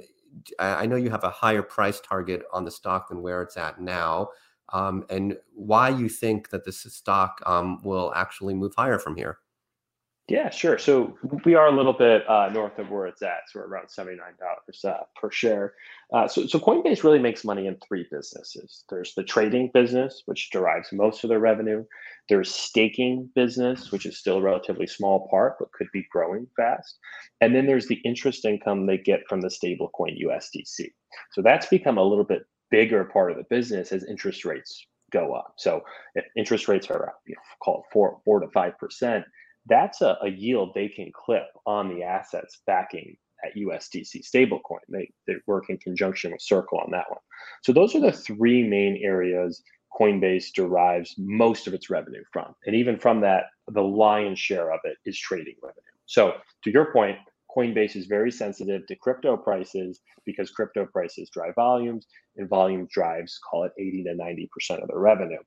I 0.59 0.87
know 0.87 0.95
you 0.95 1.11
have 1.11 1.23
a 1.23 1.29
higher 1.29 1.61
price 1.61 1.99
target 2.01 2.43
on 2.51 2.65
the 2.65 2.71
stock 2.71 3.09
than 3.09 3.21
where 3.21 3.41
it's 3.41 3.57
at 3.57 3.79
now, 3.79 4.29
um, 4.73 5.05
and 5.09 5.37
why 5.53 5.89
you 5.89 6.09
think 6.09 6.49
that 6.49 6.65
this 6.65 6.83
stock 6.83 7.41
um, 7.45 7.81
will 7.83 8.13
actually 8.15 8.53
move 8.53 8.73
higher 8.75 8.99
from 8.99 9.15
here. 9.15 9.39
Yeah, 10.27 10.49
sure. 10.49 10.79
So 10.79 11.15
we 11.43 11.53
are 11.53 11.67
a 11.67 11.71
little 11.71 11.93
bit 11.93 12.27
uh, 12.27 12.49
north 12.51 12.79
of 12.79 12.89
where 12.89 13.05
it's 13.05 13.21
at. 13.21 13.41
So 13.47 13.59
we're 13.59 13.67
around 13.67 13.89
$79 13.89 14.17
uh, 14.83 14.93
per 15.21 15.29
share. 15.29 15.75
Uh, 16.11 16.27
so, 16.27 16.47
so 16.47 16.57
Coinbase 16.57 17.03
really 17.03 17.19
makes 17.19 17.43
money 17.43 17.67
in 17.67 17.77
three 17.87 18.07
businesses. 18.09 18.85
There's 18.89 19.13
the 19.13 19.23
trading 19.23 19.69
business, 19.71 20.23
which 20.25 20.49
derives 20.49 20.91
most 20.91 21.23
of 21.23 21.29
their 21.29 21.39
revenue. 21.39 21.85
There's 22.27 22.51
staking 22.51 23.29
business, 23.35 23.91
which 23.91 24.07
is 24.07 24.17
still 24.17 24.37
a 24.37 24.41
relatively 24.41 24.87
small 24.87 25.27
part, 25.29 25.57
but 25.59 25.71
could 25.73 25.89
be 25.93 26.07
growing 26.11 26.47
fast. 26.57 26.97
And 27.39 27.53
then 27.53 27.67
there's 27.67 27.87
the 27.87 28.01
interest 28.03 28.45
income 28.45 28.87
they 28.87 28.97
get 28.97 29.27
from 29.29 29.41
the 29.41 29.49
stablecoin 29.49 30.19
USDC. 30.25 30.91
So 31.33 31.43
that's 31.43 31.67
become 31.67 31.99
a 31.99 32.03
little 32.03 32.23
bit 32.23 32.47
bigger 32.71 33.05
part 33.05 33.31
of 33.31 33.37
the 33.37 33.45
business 33.49 33.91
as 33.91 34.05
interest 34.05 34.45
rates 34.45 34.85
go 35.11 35.33
up. 35.33 35.53
So 35.57 35.81
if 36.15 36.25
interest 36.35 36.67
rates 36.67 36.89
are, 36.89 37.13
you 37.27 37.35
know, 37.35 37.41
call 37.63 37.79
it 37.79 37.93
four, 37.93 38.19
four 38.25 38.39
to 38.39 38.47
five 38.49 38.77
percent, 38.77 39.25
that's 39.67 40.01
a, 40.01 40.17
a 40.21 40.29
yield 40.29 40.71
they 40.73 40.87
can 40.87 41.11
clip 41.13 41.47
on 41.65 41.89
the 41.89 42.03
assets 42.03 42.61
backing 42.67 43.17
that 43.43 43.59
USDC 43.59 44.27
stablecoin. 44.27 44.79
They, 44.89 45.11
they 45.27 45.35
work 45.47 45.69
in 45.69 45.77
conjunction 45.77 46.31
with 46.31 46.41
Circle 46.41 46.79
on 46.79 46.91
that 46.91 47.09
one. 47.09 47.19
So 47.63 47.73
those 47.73 47.95
are 47.95 47.99
the 47.99 48.11
three 48.11 48.67
main 48.67 48.99
areas 49.03 49.63
Coinbase 49.99 50.51
derives 50.53 51.15
most 51.17 51.67
of 51.67 51.73
its 51.73 51.89
revenue 51.89 52.23
from. 52.31 52.53
And 52.65 52.75
even 52.75 52.99
from 52.99 53.21
that, 53.21 53.45
the 53.67 53.81
lion's 53.81 54.39
share 54.39 54.71
of 54.71 54.79
it 54.83 54.97
is 55.05 55.17
trading 55.17 55.55
revenue. 55.61 55.81
So 56.05 56.33
to 56.63 56.71
your 56.71 56.91
point, 56.91 57.17
Coinbase 57.55 57.95
is 57.95 58.05
very 58.05 58.31
sensitive 58.31 58.85
to 58.87 58.95
crypto 58.95 59.37
prices 59.37 60.01
because 60.25 60.51
crypto 60.51 60.85
prices 60.85 61.29
drive 61.31 61.55
volumes 61.55 62.07
and 62.37 62.49
volume 62.49 62.87
drives, 62.91 63.39
call 63.49 63.63
it 63.63 63.71
80 63.79 64.03
to 64.03 64.13
90% 64.15 64.81
of 64.81 64.87
the 64.87 64.97
revenue. 64.97 65.39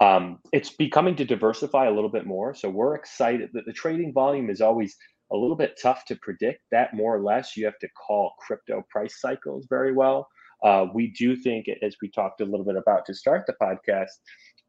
Um, 0.00 0.38
it's 0.52 0.70
becoming 0.70 1.14
to 1.16 1.24
diversify 1.24 1.86
a 1.86 1.92
little 1.92 2.10
bit 2.10 2.26
more. 2.26 2.54
So 2.54 2.70
we're 2.70 2.94
excited 2.94 3.50
that 3.52 3.66
the 3.66 3.72
trading 3.72 4.12
volume 4.12 4.48
is 4.48 4.60
always 4.60 4.96
a 5.32 5.36
little 5.36 5.56
bit 5.56 5.78
tough 5.80 6.04
to 6.06 6.16
predict. 6.16 6.60
That 6.72 6.94
more 6.94 7.16
or 7.16 7.22
less 7.22 7.56
you 7.56 7.64
have 7.66 7.78
to 7.80 7.88
call 7.90 8.32
crypto 8.40 8.84
price 8.90 9.20
cycles 9.20 9.66
very 9.68 9.92
well. 9.92 10.28
Uh, 10.62 10.86
we 10.92 11.08
do 11.12 11.36
think, 11.36 11.66
as 11.82 11.96
we 12.02 12.10
talked 12.10 12.40
a 12.40 12.44
little 12.44 12.64
bit 12.64 12.76
about 12.76 13.06
to 13.06 13.14
start 13.14 13.44
the 13.46 13.54
podcast, 13.62 14.08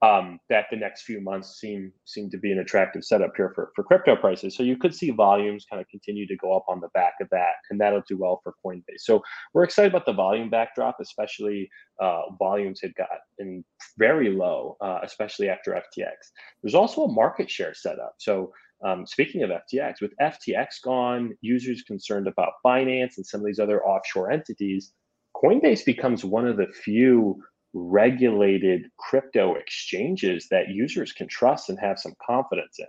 um, 0.03 0.39
that 0.49 0.65
the 0.71 0.77
next 0.77 1.03
few 1.03 1.21
months 1.21 1.59
seem 1.59 1.91
seem 2.05 2.29
to 2.31 2.37
be 2.37 2.51
an 2.51 2.59
attractive 2.59 3.03
setup 3.03 3.33
here 3.35 3.51
for, 3.53 3.71
for 3.75 3.83
crypto 3.83 4.15
prices. 4.15 4.55
So 4.55 4.63
you 4.63 4.75
could 4.75 4.95
see 4.95 5.11
volumes 5.11 5.65
kind 5.69 5.79
of 5.79 5.87
continue 5.89 6.25
to 6.27 6.35
go 6.37 6.55
up 6.55 6.65
on 6.67 6.79
the 6.81 6.87
back 6.95 7.13
of 7.21 7.29
that, 7.29 7.53
and 7.69 7.79
that'll 7.79 8.03
do 8.07 8.17
well 8.17 8.41
for 8.43 8.55
Coinbase. 8.65 9.01
So 9.01 9.21
we're 9.53 9.63
excited 9.63 9.91
about 9.91 10.07
the 10.07 10.13
volume 10.13 10.49
backdrop, 10.49 10.97
especially 10.99 11.69
uh, 12.01 12.21
volumes 12.39 12.79
had 12.81 12.93
gotten 12.95 13.63
very 13.97 14.31
low, 14.31 14.75
uh, 14.81 14.99
especially 15.03 15.49
after 15.49 15.71
FTX. 15.73 16.13
There's 16.63 16.75
also 16.75 17.03
a 17.03 17.11
market 17.11 17.49
share 17.49 17.75
setup. 17.75 18.15
So 18.17 18.51
um, 18.83 19.05
speaking 19.05 19.43
of 19.43 19.51
FTX, 19.51 20.01
with 20.01 20.13
FTX 20.19 20.81
gone, 20.83 21.37
users 21.41 21.83
concerned 21.83 22.27
about 22.27 22.53
Binance 22.65 23.17
and 23.17 23.25
some 23.25 23.41
of 23.41 23.45
these 23.45 23.59
other 23.59 23.85
offshore 23.85 24.31
entities, 24.31 24.93
Coinbase 25.35 25.85
becomes 25.85 26.25
one 26.25 26.47
of 26.47 26.57
the 26.57 26.67
few 26.67 27.41
regulated 27.73 28.87
crypto 28.97 29.55
exchanges 29.55 30.47
that 30.51 30.69
users 30.69 31.13
can 31.13 31.27
trust 31.27 31.69
and 31.69 31.79
have 31.79 31.99
some 31.99 32.13
confidence 32.25 32.77
in. 32.79 32.87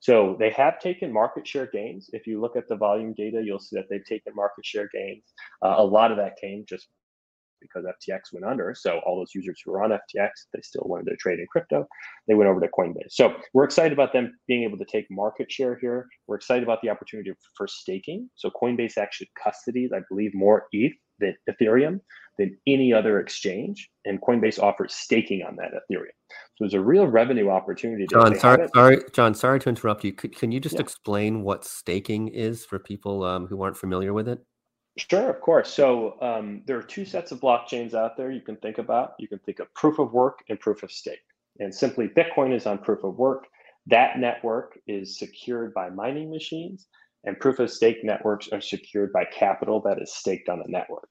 So 0.00 0.36
they 0.38 0.50
have 0.50 0.80
taken 0.80 1.12
market 1.12 1.46
share 1.46 1.66
gains. 1.66 2.10
If 2.12 2.26
you 2.26 2.40
look 2.40 2.56
at 2.56 2.68
the 2.68 2.76
volume 2.76 3.14
data, 3.14 3.42
you'll 3.42 3.58
see 3.58 3.76
that 3.76 3.86
they've 3.88 4.04
taken 4.04 4.34
market 4.34 4.66
share 4.66 4.88
gains. 4.92 5.32
Uh, 5.64 5.76
a 5.78 5.84
lot 5.84 6.10
of 6.10 6.18
that 6.18 6.36
came 6.40 6.64
just 6.68 6.88
because 7.60 7.84
FTX 7.84 8.32
went 8.32 8.44
under. 8.44 8.74
So 8.76 9.00
all 9.06 9.16
those 9.16 9.34
users 9.34 9.60
who 9.64 9.72
were 9.72 9.82
on 9.82 9.90
FTX, 9.90 10.28
they 10.52 10.60
still 10.60 10.84
wanted 10.84 11.10
to 11.10 11.16
trade 11.16 11.38
in 11.38 11.46
crypto. 11.50 11.86
They 12.28 12.34
went 12.34 12.50
over 12.50 12.60
to 12.60 12.68
Coinbase. 12.68 13.12
So 13.12 13.34
we're 13.54 13.64
excited 13.64 13.92
about 13.92 14.12
them 14.12 14.38
being 14.46 14.64
able 14.64 14.78
to 14.78 14.84
take 14.84 15.06
market 15.10 15.50
share 15.50 15.78
here. 15.80 16.06
We're 16.26 16.36
excited 16.36 16.62
about 16.62 16.82
the 16.82 16.90
opportunity 16.90 17.32
for 17.56 17.66
staking. 17.66 18.28
So 18.34 18.50
Coinbase 18.50 18.98
actually 18.98 19.30
custodies, 19.42 19.92
I 19.94 20.00
believe, 20.08 20.34
more 20.34 20.66
ETH 20.72 20.92
than 21.18 21.36
Ethereum 21.48 22.00
than 22.38 22.56
any 22.66 22.92
other 22.92 23.20
exchange, 23.20 23.90
and 24.04 24.20
Coinbase 24.20 24.60
offers 24.60 24.94
staking 24.94 25.42
on 25.42 25.56
that 25.56 25.70
Ethereum. 25.72 26.08
So 26.30 26.60
there's 26.60 26.74
a 26.74 26.80
real 26.80 27.06
revenue 27.06 27.48
opportunity. 27.48 28.06
John, 28.10 28.38
sorry, 28.38 28.68
sorry, 28.74 29.02
John, 29.12 29.34
sorry 29.34 29.60
to 29.60 29.68
interrupt 29.68 30.04
you. 30.04 30.12
Could, 30.12 30.36
can 30.36 30.50
you 30.52 30.60
just 30.60 30.76
yeah. 30.76 30.82
explain 30.82 31.42
what 31.42 31.64
staking 31.64 32.28
is 32.28 32.64
for 32.64 32.78
people 32.78 33.24
um, 33.24 33.46
who 33.46 33.62
aren't 33.62 33.76
familiar 33.76 34.12
with 34.12 34.28
it? 34.28 34.40
Sure, 34.96 35.28
of 35.28 35.40
course. 35.40 35.72
So 35.72 36.16
um, 36.20 36.62
there 36.66 36.78
are 36.78 36.82
two 36.82 37.04
sets 37.04 37.32
of 37.32 37.40
blockchains 37.40 37.94
out 37.94 38.16
there 38.16 38.30
you 38.30 38.40
can 38.40 38.56
think 38.56 38.78
about. 38.78 39.14
You 39.18 39.26
can 39.26 39.40
think 39.40 39.58
of 39.58 39.72
proof 39.74 39.98
of 39.98 40.12
work 40.12 40.38
and 40.48 40.58
proof 40.60 40.82
of 40.82 40.92
stake. 40.92 41.18
And 41.58 41.74
simply, 41.74 42.08
Bitcoin 42.08 42.54
is 42.54 42.66
on 42.66 42.78
proof 42.78 43.02
of 43.04 43.16
work. 43.16 43.46
That 43.86 44.18
network 44.18 44.78
is 44.86 45.18
secured 45.18 45.74
by 45.74 45.90
mining 45.90 46.30
machines, 46.30 46.86
and 47.24 47.38
proof 47.40 47.58
of 47.58 47.70
stake 47.70 47.98
networks 48.02 48.48
are 48.52 48.60
secured 48.60 49.12
by 49.12 49.24
capital 49.24 49.80
that 49.82 50.00
is 50.00 50.14
staked 50.14 50.48
on 50.48 50.58
the 50.58 50.68
network. 50.68 51.08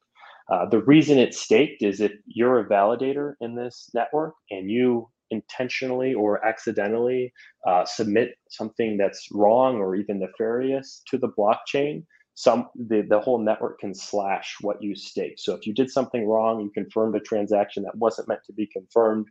Uh, 0.51 0.65
the 0.69 0.83
reason 0.83 1.17
it's 1.17 1.39
staked 1.39 1.81
is 1.81 2.01
if 2.01 2.11
you're 2.25 2.59
a 2.59 2.69
validator 2.69 3.33
in 3.41 3.55
this 3.55 3.89
network 3.93 4.33
and 4.51 4.69
you 4.69 5.09
intentionally 5.31 6.13
or 6.13 6.45
accidentally 6.45 7.33
uh, 7.67 7.85
submit 7.85 8.35
something 8.49 8.97
that's 8.97 9.27
wrong 9.31 9.77
or 9.77 9.95
even 9.95 10.19
nefarious 10.19 11.01
to 11.07 11.17
the 11.17 11.29
blockchain, 11.29 12.03
some 12.35 12.69
the, 12.75 13.05
the 13.09 13.19
whole 13.19 13.39
network 13.39 13.79
can 13.79 13.93
slash 13.93 14.55
what 14.61 14.81
you 14.81 14.95
stake. 14.95 15.35
So 15.37 15.53
if 15.53 15.65
you 15.65 15.73
did 15.73 15.89
something 15.89 16.27
wrong, 16.27 16.61
you 16.61 16.71
confirmed 16.71 17.15
a 17.15 17.19
transaction 17.19 17.83
that 17.83 17.95
wasn't 17.95 18.27
meant 18.27 18.41
to 18.45 18.53
be 18.53 18.67
confirmed, 18.67 19.27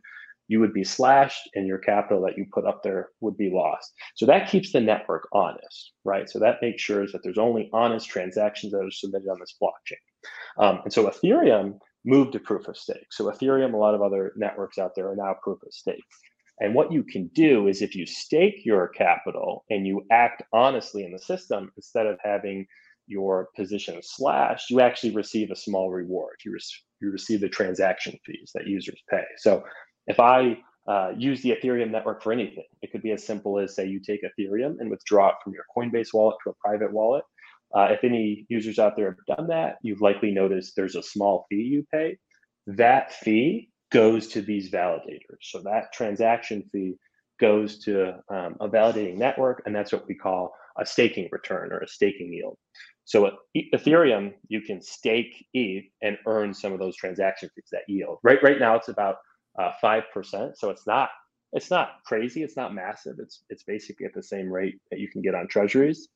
you 0.53 0.59
would 0.59 0.71
be 0.71 0.83
slashed 0.83 1.49
and 1.55 1.65
your 1.65 1.79
capital 1.79 2.21
that 2.21 2.37
you 2.37 2.45
put 2.53 2.63
up 2.63 2.83
there 2.83 3.09
would 3.21 3.35
be 3.35 3.49
lost. 3.49 3.91
So 4.13 4.27
that 4.27 4.51
keeps 4.51 4.71
the 4.71 4.79
network 4.79 5.27
honest, 5.33 5.93
right? 6.05 6.29
So 6.29 6.37
that 6.37 6.61
makes 6.61 6.79
sure 6.79 7.07
that 7.07 7.21
there's 7.23 7.39
only 7.39 7.71
honest 7.73 8.07
transactions 8.07 8.71
that 8.71 8.85
are 8.85 8.91
submitted 8.91 9.29
on 9.29 9.39
this 9.39 9.55
blockchain. 9.59 10.63
Um, 10.63 10.81
and 10.83 10.93
so 10.93 11.09
Ethereum 11.09 11.79
moved 12.05 12.33
to 12.33 12.39
proof 12.39 12.67
of 12.67 12.77
stake. 12.77 13.07
So 13.09 13.31
Ethereum, 13.31 13.73
a 13.73 13.77
lot 13.77 13.95
of 13.95 14.03
other 14.03 14.31
networks 14.35 14.77
out 14.77 14.91
there 14.95 15.09
are 15.09 15.15
now 15.15 15.33
proof 15.43 15.57
of 15.65 15.73
stake. 15.73 16.03
And 16.59 16.75
what 16.75 16.91
you 16.91 17.01
can 17.01 17.31
do 17.33 17.67
is 17.67 17.81
if 17.81 17.95
you 17.95 18.05
stake 18.05 18.61
your 18.63 18.89
capital 18.89 19.65
and 19.71 19.87
you 19.87 20.05
act 20.11 20.43
honestly 20.53 21.03
in 21.03 21.13
the 21.13 21.17
system, 21.17 21.71
instead 21.77 22.05
of 22.05 22.19
having 22.23 22.67
your 23.07 23.49
position 23.55 23.99
slashed, 24.03 24.69
you 24.69 24.81
actually 24.81 25.15
receive 25.15 25.49
a 25.49 25.55
small 25.55 25.89
reward. 25.89 26.35
You, 26.45 26.51
re- 26.51 26.59
you 27.01 27.09
receive 27.09 27.41
the 27.41 27.49
transaction 27.49 28.19
fees 28.23 28.51
that 28.53 28.67
users 28.67 29.01
pay. 29.09 29.23
So 29.37 29.63
if 30.07 30.19
I 30.19 30.57
uh, 30.87 31.11
use 31.17 31.41
the 31.41 31.51
Ethereum 31.51 31.91
network 31.91 32.21
for 32.21 32.33
anything, 32.33 32.65
it 32.81 32.91
could 32.91 33.01
be 33.01 33.11
as 33.11 33.25
simple 33.25 33.59
as 33.59 33.75
say 33.75 33.87
you 33.87 33.99
take 33.99 34.21
Ethereum 34.23 34.75
and 34.79 34.89
withdraw 34.89 35.29
it 35.29 35.35
from 35.43 35.53
your 35.53 35.65
Coinbase 35.75 36.13
wallet 36.13 36.37
to 36.43 36.51
a 36.51 36.53
private 36.55 36.91
wallet. 36.91 37.23
Uh, 37.75 37.87
if 37.89 38.03
any 38.03 38.45
users 38.49 38.77
out 38.79 38.95
there 38.95 39.15
have 39.27 39.37
done 39.37 39.47
that, 39.47 39.77
you've 39.81 40.01
likely 40.01 40.31
noticed 40.31 40.75
there's 40.75 40.95
a 40.95 41.03
small 41.03 41.45
fee 41.49 41.55
you 41.55 41.85
pay. 41.91 42.17
That 42.67 43.13
fee 43.13 43.69
goes 43.91 44.27
to 44.29 44.41
these 44.41 44.71
validators. 44.71 45.41
So 45.41 45.61
that 45.61 45.91
transaction 45.93 46.63
fee 46.71 46.95
goes 47.39 47.79
to 47.79 48.15
um, 48.29 48.55
a 48.59 48.69
validating 48.69 49.17
network, 49.17 49.63
and 49.65 49.75
that's 49.75 49.91
what 49.91 50.07
we 50.07 50.15
call 50.15 50.53
a 50.79 50.85
staking 50.85 51.29
return 51.31 51.71
or 51.71 51.79
a 51.79 51.87
staking 51.87 52.31
yield. 52.31 52.57
So 53.05 53.23
with 53.23 53.33
Ethereum, 53.73 54.33
you 54.47 54.61
can 54.61 54.81
stake 54.81 55.45
ETH 55.53 55.85
and 56.01 56.17
earn 56.25 56.53
some 56.53 56.73
of 56.73 56.79
those 56.79 56.95
transaction 56.95 57.49
fees 57.53 57.67
that 57.71 57.81
yield. 57.87 58.19
Right, 58.23 58.41
right 58.41 58.59
now 58.59 58.75
it's 58.75 58.87
about 58.87 59.17
five 59.81 60.03
uh, 60.03 60.13
percent. 60.13 60.57
So 60.57 60.69
it's 60.69 60.87
not 60.87 61.09
it's 61.53 61.69
not 61.69 62.03
crazy. 62.05 62.43
It's 62.43 62.57
not 62.57 62.73
massive. 62.73 63.17
It's 63.19 63.43
it's 63.49 63.63
basically 63.63 64.05
at 64.05 64.13
the 64.13 64.23
same 64.23 64.51
rate 64.51 64.79
that 64.89 64.99
you 64.99 65.07
can 65.07 65.21
get 65.21 65.35
on 65.35 65.47
treasuries, 65.47 66.09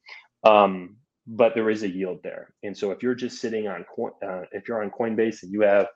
um, 0.44 0.98
but 1.28 1.54
there 1.54 1.70
is 1.70 1.84
a 1.84 1.90
yield 1.90 2.20
there. 2.24 2.54
And 2.64 2.76
so 2.76 2.92
if 2.92 3.04
you're 3.04 3.16
just 3.16 3.40
sitting 3.40 3.68
on 3.68 3.86
uh, 4.26 4.42
if 4.52 4.68
you're 4.68 4.84
on 4.84 4.92
Coinbase 4.92 5.44
and 5.44 5.52
you 5.52 5.62
have 5.62 5.88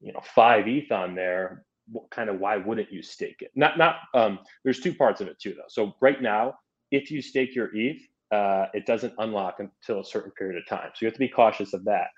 you 0.00 0.12
know 0.12 0.20
five 0.34 0.66
ETH 0.66 0.90
on 0.90 1.14
there, 1.14 1.64
what 1.90 2.10
kind 2.10 2.28
of 2.28 2.40
why 2.40 2.56
wouldn't 2.56 2.92
you 2.92 3.02
stake 3.02 3.36
it? 3.40 3.50
Not 3.54 3.78
not 3.78 3.96
um, 4.14 4.40
there's 4.64 4.80
two 4.80 4.94
parts 4.94 5.20
of 5.20 5.28
it 5.28 5.38
too 5.38 5.54
though. 5.54 5.68
So 5.68 5.94
right 6.00 6.20
now, 6.20 6.54
if 6.90 7.10
you 7.10 7.22
stake 7.22 7.54
your 7.54 7.70
ETH, 7.74 8.02
uh, 8.32 8.66
it 8.74 8.86
doesn't 8.86 9.14
unlock 9.18 9.60
until 9.60 10.00
a 10.00 10.04
certain 10.04 10.32
period 10.32 10.60
of 10.60 10.66
time. 10.66 10.90
So 10.94 10.98
you 11.02 11.06
have 11.06 11.14
to 11.14 11.20
be 11.20 11.28
cautious 11.28 11.74
of 11.74 11.84
that. 11.84 12.08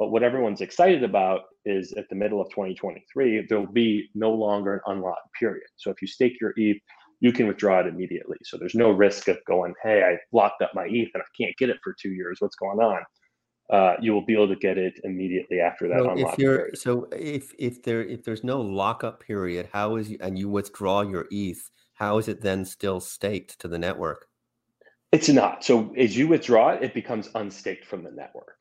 But 0.00 0.12
what 0.12 0.22
everyone's 0.22 0.62
excited 0.62 1.04
about 1.04 1.42
is 1.66 1.92
at 1.92 2.08
the 2.08 2.16
middle 2.16 2.40
of 2.40 2.48
2023, 2.48 3.44
there 3.50 3.60
will 3.60 3.66
be 3.66 4.08
no 4.14 4.32
longer 4.32 4.76
an 4.76 4.80
unlocked 4.86 5.30
period. 5.38 5.66
So 5.76 5.90
if 5.90 6.00
you 6.00 6.08
stake 6.08 6.40
your 6.40 6.54
ETH, 6.56 6.78
you 7.20 7.34
can 7.34 7.46
withdraw 7.46 7.80
it 7.80 7.86
immediately. 7.86 8.38
So 8.42 8.56
there's 8.56 8.74
no 8.74 8.92
risk 8.92 9.28
of 9.28 9.36
going, 9.46 9.74
hey, 9.82 10.02
I 10.02 10.16
locked 10.34 10.62
up 10.62 10.70
my 10.74 10.86
ETH 10.86 11.10
and 11.12 11.22
I 11.22 11.26
can't 11.38 11.54
get 11.58 11.68
it 11.68 11.76
for 11.84 11.94
two 12.00 12.12
years. 12.12 12.38
What's 12.40 12.56
going 12.56 12.78
on? 12.78 13.02
Uh, 13.70 13.96
you 14.00 14.14
will 14.14 14.24
be 14.24 14.32
able 14.32 14.48
to 14.48 14.56
get 14.56 14.78
it 14.78 14.94
immediately 15.04 15.60
after 15.60 15.86
that. 15.88 15.98
So 15.98 16.14
if 16.16 16.38
you're 16.38 16.56
period. 16.56 16.78
so 16.78 17.06
if 17.12 17.52
if 17.58 17.82
there 17.82 18.02
if 18.02 18.24
there's 18.24 18.42
no 18.42 18.62
lockup 18.62 19.20
period, 19.20 19.68
how 19.70 19.96
is 19.96 20.10
you, 20.10 20.16
and 20.22 20.38
you 20.38 20.48
withdraw 20.48 21.02
your 21.02 21.26
ETH, 21.30 21.70
how 21.92 22.16
is 22.16 22.26
it 22.26 22.40
then 22.40 22.64
still 22.64 23.00
staked 23.00 23.60
to 23.60 23.68
the 23.68 23.78
network? 23.78 24.28
It's 25.12 25.28
not. 25.28 25.62
So 25.62 25.94
as 25.94 26.16
you 26.16 26.26
withdraw 26.26 26.70
it, 26.70 26.82
it 26.82 26.94
becomes 26.94 27.28
unstaked 27.34 27.84
from 27.84 28.02
the 28.02 28.10
network. 28.10 28.59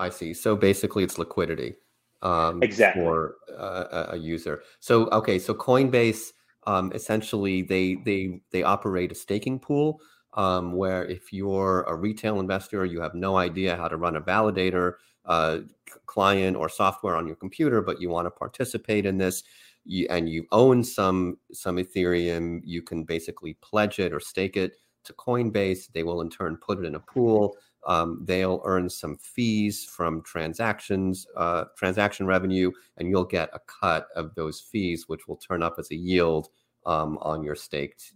I 0.00 0.08
see. 0.08 0.34
So 0.34 0.56
basically, 0.56 1.04
it's 1.04 1.18
liquidity 1.18 1.74
um, 2.22 2.62
exactly 2.62 3.02
for 3.02 3.36
uh, 3.56 4.06
a 4.10 4.16
user. 4.16 4.62
So 4.80 5.08
okay, 5.10 5.38
so 5.38 5.54
Coinbase 5.54 6.32
um, 6.66 6.92
essentially 6.94 7.62
they 7.62 7.96
they 8.04 8.40
they 8.50 8.62
operate 8.62 9.12
a 9.12 9.14
staking 9.14 9.58
pool 9.58 10.00
um, 10.34 10.72
where 10.72 11.04
if 11.04 11.32
you're 11.32 11.82
a 11.82 11.94
retail 11.94 12.40
investor, 12.40 12.84
you 12.84 13.00
have 13.00 13.14
no 13.14 13.36
idea 13.36 13.76
how 13.76 13.88
to 13.88 13.96
run 13.96 14.16
a 14.16 14.20
validator 14.20 14.94
uh, 15.26 15.58
client 16.06 16.56
or 16.56 16.68
software 16.68 17.16
on 17.16 17.26
your 17.26 17.36
computer, 17.36 17.82
but 17.82 18.00
you 18.00 18.08
want 18.08 18.26
to 18.26 18.30
participate 18.30 19.06
in 19.06 19.18
this. 19.18 19.42
You, 19.84 20.06
and 20.10 20.28
you 20.28 20.46
own 20.52 20.84
some 20.84 21.38
some 21.52 21.76
Ethereum, 21.76 22.60
you 22.64 22.82
can 22.82 23.04
basically 23.04 23.54
pledge 23.62 23.98
it 23.98 24.12
or 24.12 24.20
stake 24.20 24.56
it 24.56 24.76
to 25.04 25.14
Coinbase. 25.14 25.90
They 25.92 26.02
will 26.02 26.20
in 26.20 26.28
turn 26.28 26.58
put 26.58 26.78
it 26.78 26.84
in 26.84 26.94
a 26.94 27.00
pool 27.00 27.56
um, 27.86 28.22
they'll 28.24 28.62
earn 28.64 28.88
some 28.88 29.16
fees 29.16 29.84
from 29.84 30.22
transactions, 30.22 31.26
uh, 31.36 31.64
transaction 31.76 32.26
revenue, 32.26 32.70
and 32.98 33.08
you'll 33.08 33.24
get 33.24 33.50
a 33.52 33.60
cut 33.60 34.08
of 34.16 34.34
those 34.34 34.60
fees, 34.60 35.08
which 35.08 35.26
will 35.28 35.36
turn 35.36 35.62
up 35.62 35.76
as 35.78 35.90
a 35.90 35.96
yield 35.96 36.48
um, 36.86 37.18
on 37.22 37.42
your 37.42 37.54
staked 37.54 38.12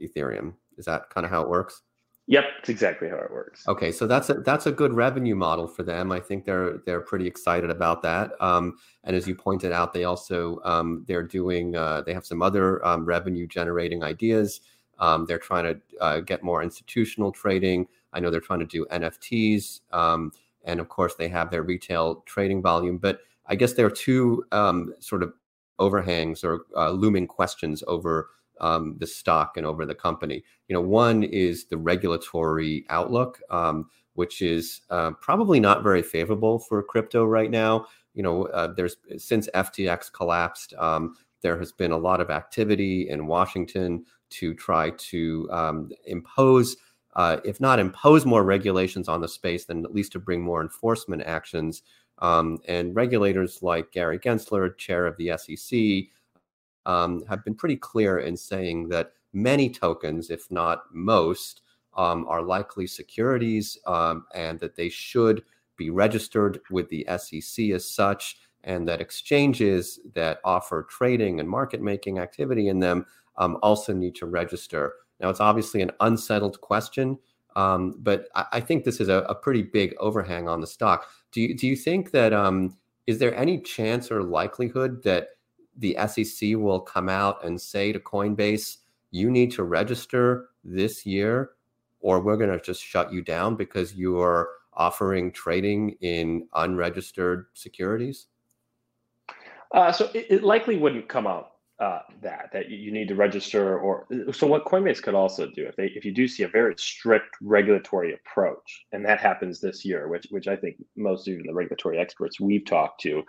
Ethereum. 0.00 0.54
Is 0.76 0.84
that 0.84 1.10
kind 1.10 1.24
of 1.24 1.30
how 1.30 1.42
it 1.42 1.48
works? 1.48 1.82
Yep, 2.30 2.44
it's 2.58 2.68
exactly 2.68 3.08
how 3.08 3.16
it 3.16 3.30
works. 3.30 3.66
Okay, 3.66 3.90
so 3.90 4.06
that's 4.06 4.28
a 4.28 4.34
that's 4.34 4.66
a 4.66 4.72
good 4.72 4.92
revenue 4.92 5.34
model 5.34 5.66
for 5.66 5.82
them. 5.82 6.12
I 6.12 6.20
think 6.20 6.44
they're 6.44 6.82
they're 6.84 7.00
pretty 7.00 7.26
excited 7.26 7.70
about 7.70 8.02
that. 8.02 8.32
Um, 8.38 8.76
and 9.04 9.16
as 9.16 9.26
you 9.26 9.34
pointed 9.34 9.72
out, 9.72 9.94
they 9.94 10.04
also 10.04 10.60
um, 10.62 11.04
they're 11.08 11.22
doing 11.22 11.74
uh, 11.74 12.02
they 12.02 12.12
have 12.12 12.26
some 12.26 12.42
other 12.42 12.84
um, 12.86 13.06
revenue 13.06 13.46
generating 13.46 14.02
ideas. 14.02 14.60
Um, 14.98 15.24
they're 15.24 15.38
trying 15.38 15.64
to 15.64 15.80
uh, 16.02 16.20
get 16.20 16.42
more 16.42 16.62
institutional 16.62 17.32
trading. 17.32 17.88
I 18.12 18.20
know 18.20 18.30
they're 18.30 18.40
trying 18.40 18.60
to 18.60 18.66
do 18.66 18.86
NFTs, 18.90 19.80
um, 19.92 20.32
and 20.64 20.80
of 20.80 20.88
course 20.88 21.14
they 21.14 21.28
have 21.28 21.50
their 21.50 21.62
retail 21.62 22.22
trading 22.26 22.62
volume. 22.62 22.98
But 22.98 23.20
I 23.46 23.54
guess 23.54 23.74
there 23.74 23.86
are 23.86 23.90
two 23.90 24.44
um, 24.52 24.94
sort 25.00 25.22
of 25.22 25.32
overhangs 25.78 26.44
or 26.44 26.62
uh, 26.76 26.90
looming 26.90 27.26
questions 27.26 27.82
over 27.86 28.30
um, 28.60 28.96
the 28.98 29.06
stock 29.06 29.56
and 29.56 29.64
over 29.64 29.86
the 29.86 29.94
company. 29.94 30.42
You 30.68 30.74
know, 30.74 30.80
one 30.80 31.22
is 31.22 31.66
the 31.66 31.76
regulatory 31.76 32.84
outlook, 32.90 33.40
um, 33.50 33.88
which 34.14 34.42
is 34.42 34.80
uh, 34.90 35.12
probably 35.20 35.60
not 35.60 35.82
very 35.82 36.02
favorable 36.02 36.58
for 36.58 36.82
crypto 36.82 37.24
right 37.24 37.50
now. 37.50 37.86
You 38.14 38.22
know, 38.22 38.46
uh, 38.46 38.72
there's 38.74 38.96
since 39.16 39.48
FTX 39.54 40.12
collapsed, 40.12 40.74
um, 40.74 41.14
there 41.42 41.58
has 41.58 41.72
been 41.72 41.92
a 41.92 41.98
lot 41.98 42.20
of 42.20 42.30
activity 42.30 43.08
in 43.08 43.26
Washington 43.26 44.04
to 44.30 44.54
try 44.54 44.90
to 44.90 45.48
um, 45.52 45.90
impose 46.06 46.76
uh, 47.18 47.40
if 47.44 47.60
not 47.60 47.80
impose 47.80 48.24
more 48.24 48.44
regulations 48.44 49.08
on 49.08 49.20
the 49.20 49.26
space, 49.26 49.64
then 49.64 49.84
at 49.84 49.92
least 49.92 50.12
to 50.12 50.20
bring 50.20 50.40
more 50.40 50.62
enforcement 50.62 51.20
actions. 51.22 51.82
Um, 52.18 52.60
and 52.68 52.94
regulators 52.94 53.60
like 53.60 53.90
Gary 53.90 54.20
Gensler, 54.20 54.76
chair 54.78 55.04
of 55.04 55.16
the 55.16 55.36
SEC, 55.36 56.12
um, 56.86 57.24
have 57.28 57.44
been 57.44 57.56
pretty 57.56 57.74
clear 57.74 58.20
in 58.20 58.36
saying 58.36 58.88
that 58.90 59.14
many 59.32 59.68
tokens, 59.68 60.30
if 60.30 60.48
not 60.52 60.84
most, 60.92 61.62
um, 61.96 62.24
are 62.28 62.40
likely 62.40 62.86
securities 62.86 63.76
um, 63.88 64.24
and 64.32 64.60
that 64.60 64.76
they 64.76 64.88
should 64.88 65.42
be 65.76 65.90
registered 65.90 66.60
with 66.70 66.88
the 66.88 67.04
SEC 67.18 67.70
as 67.70 67.84
such, 67.84 68.38
and 68.62 68.86
that 68.86 69.00
exchanges 69.00 69.98
that 70.14 70.38
offer 70.44 70.86
trading 70.88 71.40
and 71.40 71.48
market 71.48 71.82
making 71.82 72.20
activity 72.20 72.68
in 72.68 72.78
them 72.78 73.04
um, 73.38 73.58
also 73.60 73.92
need 73.92 74.14
to 74.14 74.26
register. 74.26 74.92
Now, 75.20 75.30
it's 75.30 75.40
obviously 75.40 75.82
an 75.82 75.90
unsettled 76.00 76.60
question, 76.60 77.18
um, 77.56 77.94
but 77.98 78.28
I, 78.34 78.46
I, 78.52 78.60
think 78.60 78.84
this 78.84 79.00
is 79.00 79.08
a, 79.08 79.24
a, 79.28 79.34
pretty 79.34 79.62
big 79.62 79.94
overhang 79.98 80.48
on 80.48 80.60
the 80.60 80.66
stock. 80.66 81.08
Do 81.32 81.40
you, 81.40 81.56
do 81.56 81.66
you 81.66 81.74
think 81.74 82.12
that 82.12 82.32
um, 82.32 82.76
is 83.06 83.18
there 83.18 83.34
any 83.34 83.60
chance 83.60 84.12
or 84.12 84.22
likelihood 84.22 85.02
that 85.02 85.30
the 85.76 85.96
SEC 86.06 86.56
will 86.56 86.80
come 86.80 87.08
out 87.08 87.44
and 87.44 87.60
say 87.60 87.92
to 87.92 87.98
Coinbase, 87.98 88.78
you 89.10 89.30
need 89.30 89.50
to 89.52 89.64
register 89.64 90.50
this 90.62 91.06
year, 91.06 91.50
or 92.00 92.20
we're 92.20 92.36
going 92.36 92.50
to 92.50 92.60
just 92.60 92.82
shut 92.82 93.12
you 93.12 93.22
down 93.22 93.56
because 93.56 93.94
you 93.94 94.20
are 94.20 94.50
offering 94.74 95.32
trading 95.32 95.96
in 96.00 96.46
unregistered 96.54 97.46
securities? 97.54 98.26
Uh, 99.72 99.92
so 99.92 100.10
it, 100.14 100.26
it, 100.30 100.42
likely 100.42 100.76
wouldn't 100.76 101.08
come 101.08 101.26
out 101.26 101.52
uh, 101.80 102.00
that 102.22 102.50
that 102.52 102.70
you 102.70 102.90
need 102.90 103.06
to 103.06 103.14
register 103.14 103.78
or 103.78 104.06
so 104.32 104.48
what 104.48 104.64
coinbase 104.64 105.00
could 105.00 105.14
also 105.14 105.46
do 105.46 105.64
if 105.64 105.76
they 105.76 105.86
if 105.94 106.04
you 106.04 106.12
do 106.12 106.26
see 106.26 106.42
a 106.42 106.48
very 106.48 106.74
strict 106.76 107.36
regulatory 107.40 108.14
approach 108.14 108.84
and 108.92 109.04
that 109.04 109.20
happens 109.20 109.60
this 109.60 109.84
year 109.84 110.08
which 110.08 110.26
which 110.30 110.48
i 110.48 110.56
think 110.56 110.76
most 110.96 111.28
of 111.28 111.36
the 111.44 111.54
regulatory 111.54 111.96
experts 111.96 112.40
we've 112.40 112.64
talked 112.64 113.00
to 113.00 113.22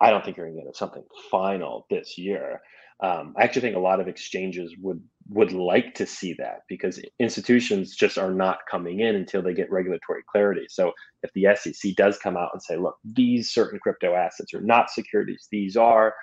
i 0.00 0.10
don't 0.10 0.24
think 0.24 0.36
you're 0.36 0.46
going 0.46 0.58
to 0.58 0.64
get 0.64 0.76
something 0.76 1.04
final 1.30 1.86
this 1.90 2.16
year. 2.16 2.60
Um, 3.00 3.34
i 3.36 3.42
actually 3.42 3.62
think 3.62 3.76
a 3.76 3.80
lot 3.80 4.00
of 4.00 4.08
exchanges 4.08 4.72
would 4.80 5.02
would 5.28 5.52
like 5.52 5.94
to 5.94 6.06
see 6.06 6.34
that 6.38 6.60
because 6.68 7.00
institutions 7.18 7.94
just 7.96 8.16
are 8.16 8.32
not 8.32 8.60
coming 8.70 9.00
in 9.00 9.16
until 9.16 9.42
they 9.42 9.52
get 9.52 9.70
regulatory 9.70 10.22
clarity. 10.30 10.66
So 10.70 10.92
if 11.22 11.32
the 11.34 11.48
sec 11.56 11.94
does 11.96 12.16
come 12.16 12.36
out 12.36 12.50
and 12.52 12.62
say 12.62 12.76
look 12.76 12.96
these 13.04 13.52
certain 13.52 13.80
crypto 13.80 14.14
assets 14.14 14.54
are 14.54 14.62
not 14.62 14.90
securities 14.90 15.48
these 15.50 15.76
are 15.76 16.14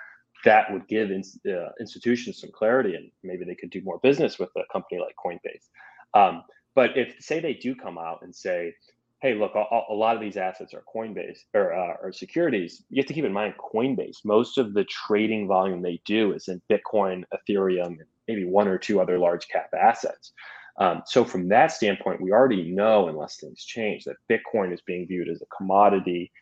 that 0.44 0.72
would 0.72 0.86
give 0.88 1.10
in, 1.10 1.22
uh, 1.50 1.70
institutions 1.80 2.40
some 2.40 2.50
clarity 2.52 2.94
and 2.94 3.10
maybe 3.22 3.44
they 3.44 3.54
could 3.54 3.70
do 3.70 3.82
more 3.82 3.98
business 4.02 4.38
with 4.38 4.50
a 4.56 4.62
company 4.72 5.00
like 5.00 5.14
Coinbase. 5.24 5.68
Um, 6.14 6.42
but 6.74 6.96
if 6.96 7.16
say 7.20 7.40
they 7.40 7.54
do 7.54 7.74
come 7.74 7.98
out 7.98 8.20
and 8.22 8.34
say, 8.34 8.74
hey, 9.20 9.34
look, 9.34 9.54
a, 9.54 9.64
a 9.90 9.94
lot 9.94 10.14
of 10.14 10.20
these 10.20 10.36
assets 10.36 10.74
are 10.74 10.84
Coinbase 10.94 11.38
or, 11.54 11.72
uh, 11.72 12.12
securities, 12.12 12.84
you 12.90 13.00
have 13.00 13.06
to 13.06 13.14
keep 13.14 13.24
in 13.24 13.32
mind 13.32 13.54
Coinbase, 13.58 14.18
most 14.24 14.58
of 14.58 14.74
the 14.74 14.84
trading 14.84 15.48
volume 15.48 15.80
they 15.80 16.00
do 16.04 16.32
is 16.32 16.48
in 16.48 16.60
Bitcoin, 16.70 17.24
Ethereum, 17.32 17.86
and 17.86 18.08
maybe 18.28 18.44
one 18.44 18.68
or 18.68 18.76
two 18.76 19.00
other 19.00 19.18
large 19.18 19.48
cap 19.48 19.70
assets. 19.72 20.32
Um, 20.78 21.02
so 21.06 21.24
from 21.24 21.48
that 21.48 21.72
standpoint, 21.72 22.20
we 22.20 22.32
already 22.32 22.70
know, 22.70 23.08
unless 23.08 23.36
things 23.36 23.64
change, 23.64 24.04
that 24.04 24.16
Bitcoin 24.30 24.74
is 24.74 24.82
being 24.82 25.06
viewed 25.06 25.28
as 25.28 25.40
a 25.40 25.56
commodity 25.56 26.32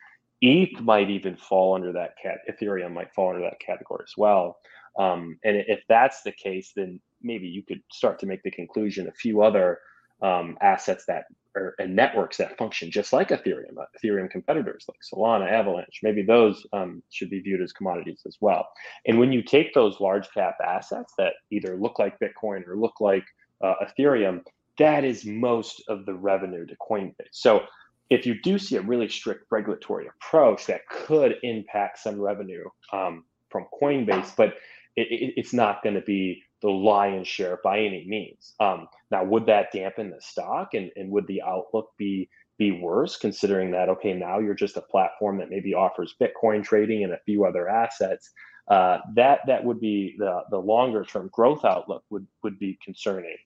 ETH 0.42 0.80
might 0.80 1.08
even 1.08 1.36
fall 1.36 1.74
under 1.74 1.92
that 1.92 2.16
cat. 2.20 2.38
Ethereum 2.50 2.92
might 2.92 3.14
fall 3.14 3.30
under 3.30 3.42
that 3.42 3.60
category 3.60 4.04
as 4.06 4.14
well. 4.16 4.58
Um, 4.98 5.38
and 5.44 5.56
if 5.56 5.80
that's 5.88 6.22
the 6.22 6.32
case, 6.32 6.72
then 6.76 7.00
maybe 7.22 7.46
you 7.46 7.62
could 7.62 7.80
start 7.90 8.18
to 8.18 8.26
make 8.26 8.42
the 8.42 8.50
conclusion 8.50 9.08
a 9.08 9.12
few 9.12 9.42
other 9.42 9.78
um, 10.20 10.58
assets 10.60 11.04
that 11.06 11.24
are 11.56 11.74
and 11.78 11.94
networks 11.94 12.36
that 12.38 12.56
function 12.56 12.90
just 12.90 13.12
like 13.12 13.28
Ethereum, 13.28 13.78
uh, 13.78 13.84
Ethereum 13.96 14.30
competitors 14.30 14.86
like 14.88 14.98
Solana, 15.00 15.50
Avalanche, 15.50 16.00
maybe 16.02 16.22
those 16.22 16.66
um, 16.72 17.02
should 17.10 17.30
be 17.30 17.40
viewed 17.40 17.60
as 17.60 17.72
commodities 17.72 18.22
as 18.26 18.38
well. 18.40 18.68
And 19.06 19.18
when 19.18 19.32
you 19.32 19.42
take 19.42 19.74
those 19.74 20.00
large 20.00 20.30
cap 20.32 20.56
assets 20.64 21.14
that 21.18 21.34
either 21.50 21.76
look 21.76 21.98
like 21.98 22.18
Bitcoin 22.20 22.66
or 22.66 22.76
look 22.76 23.00
like 23.00 23.24
uh, 23.62 23.74
Ethereum, 23.84 24.40
that 24.78 25.04
is 25.04 25.24
most 25.24 25.82
of 25.88 26.06
the 26.06 26.14
revenue 26.14 26.66
to 26.66 26.76
Coinbase. 26.76 27.14
So 27.32 27.62
if 28.12 28.26
you 28.26 28.40
do 28.40 28.58
see 28.58 28.76
a 28.76 28.82
really 28.82 29.08
strict 29.08 29.46
regulatory 29.50 30.06
approach 30.06 30.66
that 30.66 30.86
could 30.88 31.36
impact 31.42 31.98
some 31.98 32.20
revenue 32.20 32.64
um, 32.92 33.24
from 33.48 33.66
Coinbase, 33.80 34.36
but 34.36 34.54
it, 34.96 35.08
it, 35.10 35.34
it's 35.36 35.52
not 35.52 35.82
going 35.82 35.94
to 35.94 36.02
be 36.02 36.42
the 36.60 36.68
lion's 36.68 37.26
share 37.26 37.58
by 37.64 37.78
any 37.78 38.04
means. 38.06 38.54
Um, 38.60 38.88
now, 39.10 39.24
would 39.24 39.46
that 39.46 39.72
dampen 39.72 40.10
the 40.10 40.20
stock, 40.20 40.74
and, 40.74 40.90
and 40.96 41.10
would 41.10 41.26
the 41.26 41.42
outlook 41.42 41.90
be 41.96 42.28
be 42.58 42.70
worse, 42.70 43.16
considering 43.16 43.70
that 43.70 43.88
okay, 43.88 44.12
now 44.12 44.38
you're 44.38 44.54
just 44.54 44.76
a 44.76 44.82
platform 44.82 45.38
that 45.38 45.50
maybe 45.50 45.74
offers 45.74 46.14
Bitcoin 46.20 46.62
trading 46.62 47.04
and 47.04 47.12
a 47.14 47.20
few 47.24 47.44
other 47.44 47.68
assets? 47.68 48.30
Uh, 48.68 48.98
that 49.14 49.40
that 49.46 49.64
would 49.64 49.80
be 49.80 50.14
the 50.18 50.42
the 50.50 50.58
longer 50.58 51.04
term 51.04 51.28
growth 51.32 51.64
outlook 51.64 52.04
would 52.10 52.26
would 52.42 52.58
be 52.58 52.78
concerning. 52.84 53.36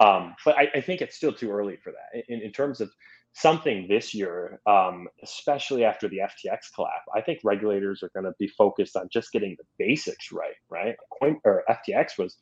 Um, 0.00 0.34
but 0.44 0.56
I, 0.56 0.68
I, 0.76 0.80
think 0.80 1.02
it's 1.02 1.14
still 1.14 1.32
too 1.32 1.50
early 1.50 1.76
for 1.76 1.92
that. 1.92 2.24
In, 2.28 2.40
in 2.40 2.52
terms 2.52 2.80
of 2.80 2.90
something 3.32 3.86
this 3.88 4.14
year, 4.14 4.60
um, 4.66 5.08
especially 5.22 5.84
after 5.84 6.08
the 6.08 6.18
FTX 6.18 6.72
collapse. 6.74 7.06
I 7.14 7.20
think 7.20 7.40
regulators 7.44 8.02
are 8.02 8.10
going 8.14 8.24
to 8.24 8.34
be 8.38 8.48
focused 8.48 8.96
on 8.96 9.08
just 9.12 9.32
getting 9.32 9.56
the 9.58 9.64
basics 9.78 10.32
right. 10.32 10.54
Right? 10.68 10.96
Coin 11.20 11.40
or 11.44 11.64
FTX 11.68 12.18
was 12.18 12.36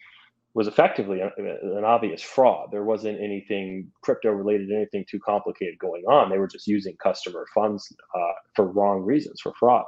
was 0.54 0.66
effectively 0.66 1.20
an 1.20 1.84
obvious 1.84 2.22
fraud. 2.22 2.70
There 2.72 2.82
wasn't 2.82 3.20
anything 3.20 3.92
crypto 4.02 4.30
related, 4.30 4.72
anything 4.72 5.04
too 5.08 5.20
complicated 5.20 5.78
going 5.78 6.02
on. 6.08 6.30
They 6.30 6.38
were 6.38 6.48
just 6.48 6.66
using 6.66 6.96
customer 6.96 7.46
funds 7.54 7.92
uh, 8.14 8.32
for 8.56 8.66
wrong 8.66 9.04
reasons, 9.04 9.40
for 9.40 9.52
fraud. 9.58 9.84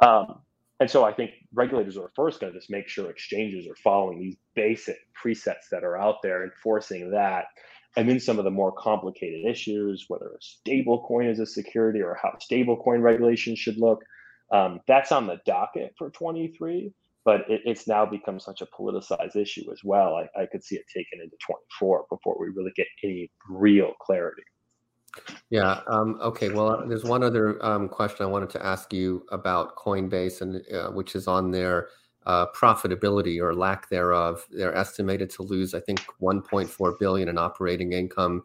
Um, 0.00 0.40
and 0.80 0.88
so 0.88 1.04
I 1.04 1.12
think 1.12 1.32
regulators 1.52 1.96
are 1.96 2.10
first 2.14 2.40
going 2.40 2.52
to 2.52 2.58
just 2.58 2.70
make 2.70 2.88
sure 2.88 3.10
exchanges 3.10 3.66
are 3.66 3.74
following 3.82 4.20
these 4.20 4.36
basic 4.54 4.96
presets 5.20 5.68
that 5.72 5.82
are 5.82 5.98
out 5.98 6.22
there, 6.22 6.44
enforcing 6.44 7.10
that 7.10 7.46
and 7.96 8.08
then 8.08 8.20
some 8.20 8.38
of 8.38 8.44
the 8.44 8.50
more 8.50 8.72
complicated 8.72 9.44
issues, 9.46 10.04
whether 10.08 10.26
a 10.26 10.40
stable 10.40 11.04
coin 11.06 11.26
is 11.26 11.38
a 11.38 11.46
security 11.46 12.00
or 12.00 12.18
how 12.20 12.36
stable 12.38 12.76
coin 12.76 13.00
regulations 13.00 13.58
should 13.58 13.78
look. 13.78 14.02
Um, 14.52 14.80
that's 14.86 15.12
on 15.12 15.26
the 15.26 15.40
docket 15.46 15.94
for 15.98 16.10
23, 16.10 16.92
but 17.24 17.40
it, 17.48 17.62
it's 17.64 17.86
now 17.86 18.06
become 18.06 18.40
such 18.40 18.62
a 18.62 18.66
politicized 18.66 19.36
issue 19.36 19.70
as 19.72 19.80
well. 19.84 20.14
I, 20.14 20.42
I 20.42 20.46
could 20.46 20.64
see 20.64 20.76
it 20.76 20.84
taken 20.94 21.20
into 21.22 21.36
24 21.44 22.06
before 22.10 22.36
we 22.38 22.48
really 22.48 22.72
get 22.76 22.86
any 23.02 23.30
real 23.48 23.92
clarity. 24.00 24.42
Yeah. 25.50 25.80
Um, 25.88 26.18
okay. 26.22 26.50
Well, 26.50 26.84
there's 26.86 27.04
one 27.04 27.22
other 27.22 27.64
um, 27.64 27.88
question 27.88 28.24
I 28.24 28.28
wanted 28.28 28.50
to 28.50 28.64
ask 28.64 28.92
you 28.92 29.24
about 29.30 29.76
Coinbase, 29.76 30.42
and 30.42 30.62
uh, 30.72 30.90
which 30.90 31.14
is 31.14 31.26
on 31.26 31.50
their 31.50 31.88
uh, 32.28 32.46
profitability 32.54 33.40
or 33.40 33.54
lack 33.54 33.88
thereof. 33.88 34.46
They're 34.50 34.76
estimated 34.76 35.30
to 35.30 35.42
lose, 35.42 35.74
I 35.74 35.80
think, 35.80 36.00
1.4 36.20 36.98
billion 36.98 37.28
in 37.28 37.38
operating 37.38 37.94
income 37.94 38.44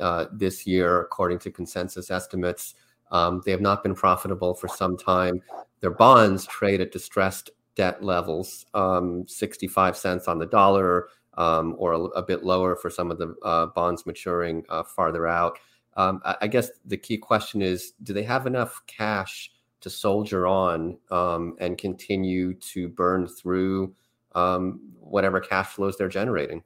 uh, 0.00 0.26
this 0.32 0.66
year, 0.66 1.00
according 1.00 1.38
to 1.40 1.50
consensus 1.50 2.10
estimates. 2.10 2.74
Um, 3.12 3.40
they 3.44 3.52
have 3.52 3.60
not 3.60 3.84
been 3.84 3.94
profitable 3.94 4.54
for 4.54 4.66
some 4.68 4.96
time. 4.96 5.40
Their 5.80 5.92
bonds 5.92 6.44
trade 6.46 6.80
at 6.80 6.90
distressed 6.90 7.50
debt 7.76 8.02
levels, 8.02 8.66
um, 8.74 9.26
65 9.28 9.96
cents 9.96 10.26
on 10.26 10.38
the 10.38 10.46
dollar, 10.46 11.08
um, 11.34 11.76
or 11.78 11.92
a, 11.92 12.00
a, 12.00 12.22
bit 12.22 12.44
lower 12.44 12.74
for 12.74 12.90
some 12.90 13.10
of 13.10 13.18
the 13.18 13.34
uh, 13.44 13.66
bonds 13.66 14.04
maturing 14.04 14.64
uh, 14.68 14.82
farther 14.82 15.28
out. 15.28 15.58
Um, 15.96 16.20
I, 16.24 16.36
I, 16.42 16.46
guess 16.48 16.70
the 16.84 16.96
key 16.96 17.16
question 17.16 17.62
is 17.62 17.92
do 18.02 18.12
they 18.12 18.24
have 18.24 18.46
enough 18.46 18.82
cash 18.86 19.50
to 19.80 19.90
soldier 19.90 20.46
on 20.46 20.98
um, 21.10 21.56
and 21.60 21.78
continue 21.78 22.54
to 22.54 22.88
burn 22.88 23.26
through 23.26 23.94
um, 24.34 24.80
whatever 24.98 25.40
cash 25.40 25.68
flows 25.68 25.96
they're 25.96 26.08
generating? 26.08 26.62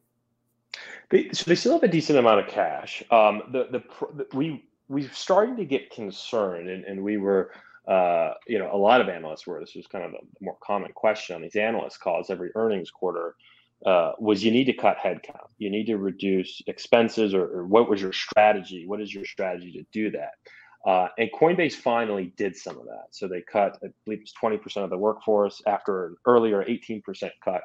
They, 1.11 1.31
so 1.33 1.45
they 1.47 1.55
still 1.55 1.75
have 1.75 1.83
a 1.83 1.89
decent 1.89 2.19
amount 2.19 2.41
of 2.41 2.49
cash. 2.49 3.03
Um, 3.11 3.43
the, 3.53 3.69
the, 3.71 3.83
the 4.17 4.37
we 4.37 4.65
we 4.89 5.09
starting 5.09 5.57
to 5.57 5.65
get 5.65 5.91
concerned, 5.91 6.69
and, 6.69 6.85
and 6.85 7.03
we 7.03 7.17
were 7.17 7.53
uh, 7.87 8.33
you 8.47 8.59
know, 8.59 8.71
a 8.73 8.77
lot 8.77 9.01
of 9.01 9.09
analysts 9.09 9.47
were. 9.47 9.61
This 9.61 9.75
was 9.75 9.87
kind 9.87 10.05
of 10.05 10.13
a 10.13 10.25
more 10.41 10.57
common 10.63 10.93
question 10.93 11.37
on 11.37 11.43
these 11.43 11.57
analyst 11.57 12.01
calls 12.01 12.31
every 12.31 12.51
earnings 12.55 12.91
quarter. 12.91 13.35
Uh, 13.85 14.13
was 14.19 14.43
you 14.43 14.51
need 14.51 14.65
to 14.65 14.73
cut 14.73 14.97
headcount, 14.97 15.49
you 15.59 15.69
need 15.69 15.85
to 15.85 15.99
reduce 15.99 16.63
expenses, 16.67 17.35
or, 17.35 17.45
or, 17.45 17.67
what 17.67 17.91
was 17.91 18.01
your 18.01 18.15
strategy? 18.15 18.87
What 18.87 19.03
is 19.03 19.13
your 19.13 19.27
strategy 19.27 19.73
to 19.73 19.85
do 19.93 20.11
that? 20.13 20.31
Uh, 20.87 21.09
and 21.19 21.31
Coinbase 21.33 21.75
finally 21.75 22.33
did 22.37 22.57
some 22.57 22.79
of 22.79 22.85
that. 22.85 23.07
So 23.11 23.27
they 23.27 23.41
cut, 23.41 23.79
I 23.83 23.89
believe 24.05 24.21
it's 24.21 24.35
20% 24.41 24.85
of 24.85 24.91
the 24.91 24.99
workforce 24.99 25.63
after 25.67 26.07
an 26.07 26.17
earlier 26.27 26.63
18% 26.65 27.03
cut. 27.43 27.63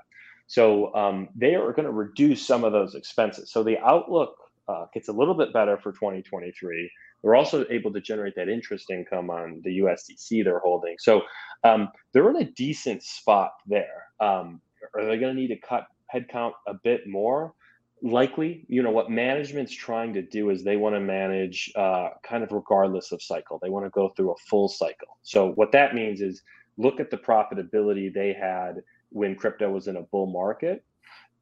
So 0.47 0.93
um, 0.95 1.29
they 1.35 1.55
are 1.55 1.71
going 1.73 1.85
to 1.85 1.91
reduce 1.91 2.45
some 2.45 2.63
of 2.63 2.71
those 2.71 2.95
expenses. 2.95 3.51
So 3.51 3.61
the 3.61 3.77
outlook 3.79 4.35
uh, 4.67 4.85
gets 4.93 5.09
a 5.09 5.13
little 5.13 5.33
bit 5.33 5.51
better 5.51 5.77
for 5.77 5.91
2023. 5.91 6.89
They're 7.21 7.35
also 7.35 7.65
able 7.69 7.91
to 7.93 7.99
generate 7.99 8.35
that 8.35 8.47
interest 8.47 8.89
income 8.89 9.29
on 9.29 9.61
the 9.63 9.79
USDC 9.79 10.43
they're 10.43 10.59
holding. 10.59 10.95
So 10.99 11.23
um, 11.63 11.89
they're 12.13 12.29
in 12.29 12.37
a 12.37 12.51
decent 12.51 13.03
spot 13.03 13.51
there. 13.67 14.05
Um, 14.19 14.61
are 14.95 15.05
they 15.05 15.17
going 15.17 15.35
to 15.35 15.41
need 15.41 15.49
to 15.49 15.59
cut 15.59 15.87
headcount 16.13 16.53
a 16.67 16.73
bit 16.83 17.07
more? 17.07 17.53
Likely, 18.01 18.65
you 18.67 18.81
know, 18.81 18.91
what 18.91 19.11
management's 19.11 19.73
trying 19.73 20.13
to 20.13 20.21
do 20.21 20.49
is 20.51 20.63
they 20.63 20.77
want 20.77 20.95
to 20.95 21.01
manage 21.01 21.71
uh, 21.75 22.09
kind 22.23 22.43
of 22.43 22.51
regardless 22.51 23.11
of 23.11 23.21
cycle. 23.21 23.59
They 23.61 23.69
want 23.69 23.85
to 23.85 23.89
go 23.89 24.09
through 24.09 24.31
a 24.31 24.37
full 24.49 24.69
cycle. 24.69 25.17
So 25.23 25.51
what 25.51 25.71
that 25.73 25.93
means 25.93 26.21
is 26.21 26.41
look 26.77 26.99
at 26.99 27.11
the 27.11 27.17
profitability 27.17 28.13
they 28.13 28.33
had 28.33 28.81
when 29.09 29.35
crypto 29.35 29.69
was 29.69 29.87
in 29.87 29.97
a 29.97 30.03
bull 30.03 30.27
market 30.27 30.83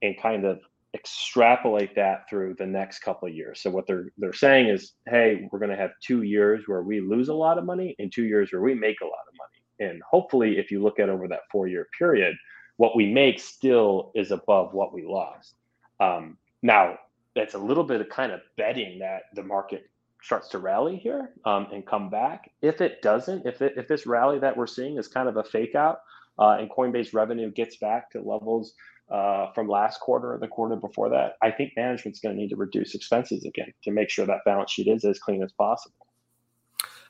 and 0.02 0.20
kind 0.20 0.46
of 0.46 0.60
extrapolate 0.94 1.94
that 1.96 2.28
through 2.30 2.56
the 2.56 2.66
next 2.66 3.00
couple 3.00 3.28
of 3.28 3.36
years. 3.36 3.62
So 3.62 3.70
what 3.70 3.86
they're 3.86 4.12
they're 4.18 4.34
saying 4.34 4.68
is, 4.68 4.94
hey, 5.08 5.48
we're 5.52 5.60
going 5.60 5.72
to 5.72 5.78
have 5.78 5.92
two 6.02 6.24
years 6.24 6.64
where 6.68 6.82
we 6.82 7.02
lose 7.02 7.30
a 7.30 7.34
lot 7.34 7.58
of 7.58 7.66
money 7.66 7.96
and 8.00 8.12
two 8.12 8.26
years 8.26 8.52
where 8.52 8.62
we 8.62 8.74
make 8.74 9.02
a 9.02 9.06
lot 9.06 9.26
of 9.28 9.36
money. 9.38 9.92
And 9.92 10.02
hopefully, 10.10 10.58
if 10.58 10.72
you 10.72 10.82
look 10.82 11.00
at 11.00 11.10
over 11.10 11.28
that 11.28 11.42
four 11.52 11.68
year 11.68 11.88
period, 11.98 12.36
what 12.78 12.96
we 12.96 13.12
make 13.12 13.40
still 13.40 14.12
is 14.16 14.32
above 14.32 14.74
what 14.74 14.94
we 14.94 15.06
lost. 15.06 15.54
Um, 16.00 16.38
now, 16.62 16.98
that's 17.36 17.54
a 17.54 17.60
little 17.60 17.84
bit 17.84 18.02
of 18.02 18.10
kind 18.10 18.32
of 18.32 18.42
betting 18.58 19.00
that 19.00 19.24
the 19.36 19.44
market 19.44 19.90
starts 20.24 20.50
to 20.50 20.58
rally 20.58 20.98
here 20.98 21.30
um, 21.46 21.68
and 21.72 21.86
come 21.86 22.10
back. 22.10 22.50
If 22.62 22.82
it 22.82 23.02
doesn't, 23.02 23.46
if 23.46 23.62
it, 23.62 23.74
if 23.78 23.88
this 23.88 24.08
rally 24.08 24.40
that 24.40 24.58
we're 24.58 24.68
seeing 24.68 24.98
is 24.98 25.08
kind 25.08 25.30
of 25.30 25.38
a 25.38 25.44
fake 25.44 25.76
out 25.76 26.00
uh, 26.40 26.58
and 26.60 26.70
Coinbase 26.70 27.14
revenue 27.14 27.52
gets 27.52 27.78
back 27.78 28.10
to 28.12 28.22
levels 28.22 28.74
uh, 29.12 29.52
from 29.54 29.68
last 29.68 30.00
quarter 30.00 30.34
or 30.34 30.40
the 30.40 30.48
quarter 30.48 30.76
before 30.76 31.10
that, 31.10 31.34
I 31.42 31.52
think 31.52 31.74
management's 31.78 32.20
going 32.20 32.36
to 32.36 32.42
need 32.42 32.50
to 32.50 32.56
reduce 32.56 32.96
expenses 32.96 33.46
again 33.46 33.72
to 33.84 33.92
make 33.92 34.10
sure 34.10 34.26
that 34.26 34.40
balance 34.44 34.72
sheet 34.72 34.88
is 34.88 35.06
as 35.06 35.20
clean 35.20 35.44
as 35.44 35.52
possible. 35.52 36.07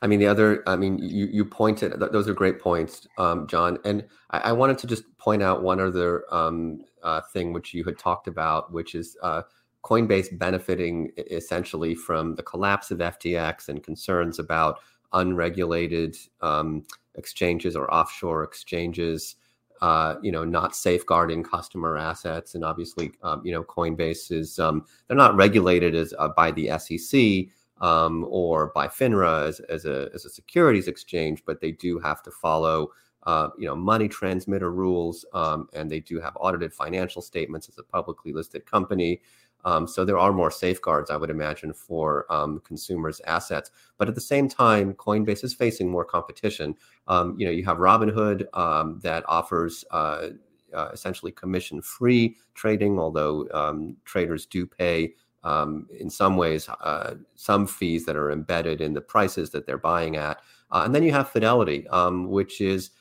I 0.02 0.08
mean, 0.08 0.20
the 0.20 0.28
other, 0.28 0.64
I 0.68 0.76
mean, 0.76 1.00
you, 1.00 1.28
you 1.28 1.46
pointed, 1.46 2.00
those 2.00 2.28
are 2.28 2.34
great 2.34 2.60
points, 2.60 3.08
um, 3.18 3.48
John. 3.48 3.80
And 3.84 4.06
I, 4.32 4.40
I, 4.40 4.52
wanted 4.52 4.78
to 4.80 4.88
just 4.88 5.04
point 5.18 5.42
out 5.42 5.64
one 5.64 5.80
other 5.80 6.24
um, 6.34 6.82
uh, 7.04 7.22
thing 7.34 7.54
which 7.54 7.74
you 7.74 7.84
had 7.84 7.98
talked 7.98 8.28
about, 8.28 8.72
which 8.72 8.94
is 8.94 9.18
uh, 9.24 9.42
Coinbase 9.84 10.38
benefiting 10.38 11.12
essentially 11.18 11.96
from 11.96 12.36
the 12.36 12.44
collapse 12.44 12.92
of 12.92 13.00
FTX 13.00 13.70
and 13.70 13.84
concerns 13.84 14.38
about 14.38 14.80
unregulated 15.14 16.16
um, 16.42 16.84
exchanges 17.16 17.76
or 17.76 17.92
offshore 17.92 18.44
exchanges 18.44 19.36
uh, 19.82 20.16
you 20.22 20.32
know, 20.32 20.44
not 20.44 20.76
safeguarding 20.76 21.44
customer 21.44 21.98
assets, 21.98 22.56
and 22.56 22.66
obviously, 22.66 23.12
um, 23.22 23.42
you 23.46 23.52
know, 23.52 23.64
Coinbase 23.64 24.32
is 24.32 24.58
um, 24.60 24.86
they're 25.08 25.18
not 25.18 25.36
regulated 25.36 25.94
as 25.94 26.14
uh, 26.18 26.30
by 26.30 26.52
the 26.52 26.68
SEC 26.80 27.48
um, 27.82 28.26
or 28.30 28.68
by 28.68 28.88
FINRA 28.88 29.48
as, 29.48 29.60
as 29.62 29.86
a 29.86 30.10
as 30.14 30.26
a 30.26 30.30
securities 30.30 30.88
exchange, 30.88 31.44
but 31.46 31.62
they 31.62 31.72
do 31.72 32.00
have 32.00 32.22
to 32.24 32.32
follow. 32.32 32.92
Uh, 33.24 33.50
you 33.58 33.66
know, 33.66 33.76
money 33.76 34.08
transmitter 34.08 34.72
rules, 34.72 35.26
um, 35.34 35.68
and 35.74 35.92
they 35.92 36.00
do 36.00 36.18
have 36.18 36.38
audited 36.40 36.74
financial 36.74 37.22
statements 37.22 37.68
as 37.68 37.78
a 37.78 37.84
publicly 37.84 38.32
listed 38.32 38.66
company. 38.66 39.22
Um, 39.66 39.86
so 39.86 40.06
there 40.06 40.18
are 40.18 40.32
more 40.32 40.50
safeguards, 40.50 41.10
I 41.10 41.18
would 41.18 41.30
imagine, 41.30 41.74
for 41.74 42.32
um, 42.32 42.62
consumers' 42.62 43.20
assets. 43.26 43.70
But 43.98 44.08
at 44.08 44.16
the 44.16 44.22
same 44.22 44.48
time, 44.48 44.94
Coinbase 44.94 45.44
is 45.44 45.54
facing 45.54 45.90
more 45.90 46.06
competition. 46.06 46.76
Um, 47.10 47.36
you 47.38 47.46
know, 47.46 47.52
you 47.52 47.66
have 47.66 47.78
Robinhood 47.78 48.46
um, 48.58 49.00
that 49.04 49.26
offers 49.28 49.84
uh, 49.92 50.30
uh, 50.74 50.90
essentially 50.94 51.34
commission-free 51.34 52.38
trading, 52.54 52.98
although 52.98 53.48
um, 53.54 53.98
traders 54.06 54.46
do 54.46 54.66
pay. 54.66 55.14
Um, 55.48 55.88
in 55.98 56.10
some 56.10 56.36
ways, 56.36 56.68
uh, 56.70 57.16
some 57.36 57.68
fees 57.68 58.06
that 58.06 58.16
are 58.16 58.32
embedded 58.32 58.82
in 58.82 58.94
the 58.94 59.02
prices 59.02 59.50
that 59.52 59.66
they're 59.66 59.78
buying 59.78 60.18
at. 60.18 60.42
Uh, 60.72 60.84
and 60.86 60.94
then 60.94 61.04
you 61.04 61.12
have 61.12 61.30
Fidelity, 61.30 61.88
which 62.26 62.60
is 62.60 62.92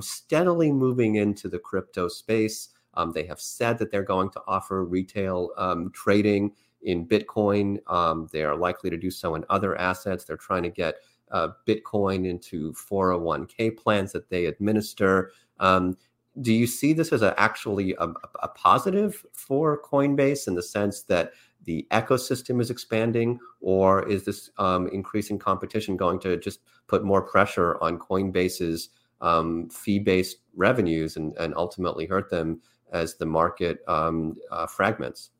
steadily 0.00 0.70
moving 0.70 1.16
into 1.16 1.48
the 1.48 1.58
crypto 1.58 2.08
space. 2.08 2.68
Um, 2.94 3.12
they 3.12 3.26
have 3.26 3.40
said 3.40 3.78
that 3.78 3.90
they're 3.90 4.02
going 4.02 4.30
to 4.30 4.40
offer 4.46 4.84
retail 4.84 5.50
um, 5.56 5.90
trading 5.92 6.52
in 6.82 7.06
Bitcoin. 7.06 7.78
Um, 7.90 8.28
they 8.32 8.42
are 8.42 8.56
likely 8.56 8.90
to 8.90 8.96
do 8.96 9.10
so 9.10 9.34
in 9.34 9.44
other 9.50 9.76
assets. 9.78 10.24
They're 10.24 10.36
trying 10.36 10.62
to 10.62 10.70
get 10.70 10.96
uh, 11.30 11.48
Bitcoin 11.66 12.26
into 12.26 12.72
401k 12.72 13.76
plans 13.76 14.12
that 14.12 14.30
they 14.30 14.46
administer. 14.46 15.32
Um, 15.58 15.96
do 16.40 16.52
you 16.52 16.66
see 16.66 16.92
this 16.92 17.12
as 17.12 17.22
a, 17.22 17.38
actually 17.40 17.94
a, 17.98 18.08
a, 18.42 18.48
positive 18.48 19.24
for 19.32 19.80
Coinbase 19.82 20.46
in 20.46 20.54
the 20.54 20.62
sense 20.62 21.02
that 21.04 21.32
the 21.64 21.86
ecosystem 21.90 22.60
is 22.60 22.70
expanding, 22.70 23.38
or 23.60 24.08
is 24.08 24.24
this 24.24 24.50
um, 24.58 24.88
increasing 24.88 25.38
competition 25.38 25.96
going 25.96 26.18
to 26.20 26.36
just 26.36 26.60
put 26.86 27.04
more 27.04 27.22
pressure 27.22 27.76
on 27.82 27.98
Coinbase's 27.98 28.90
um, 29.20 29.68
fee-based 29.70 30.38
revenues 30.54 31.16
and, 31.16 31.36
and 31.38 31.54
ultimately 31.56 32.06
hurt 32.06 32.30
them 32.30 32.60
as 32.92 33.16
the 33.16 33.26
market 33.26 33.80
um, 33.88 34.36
uh, 34.50 34.66
fragments? 34.66 35.30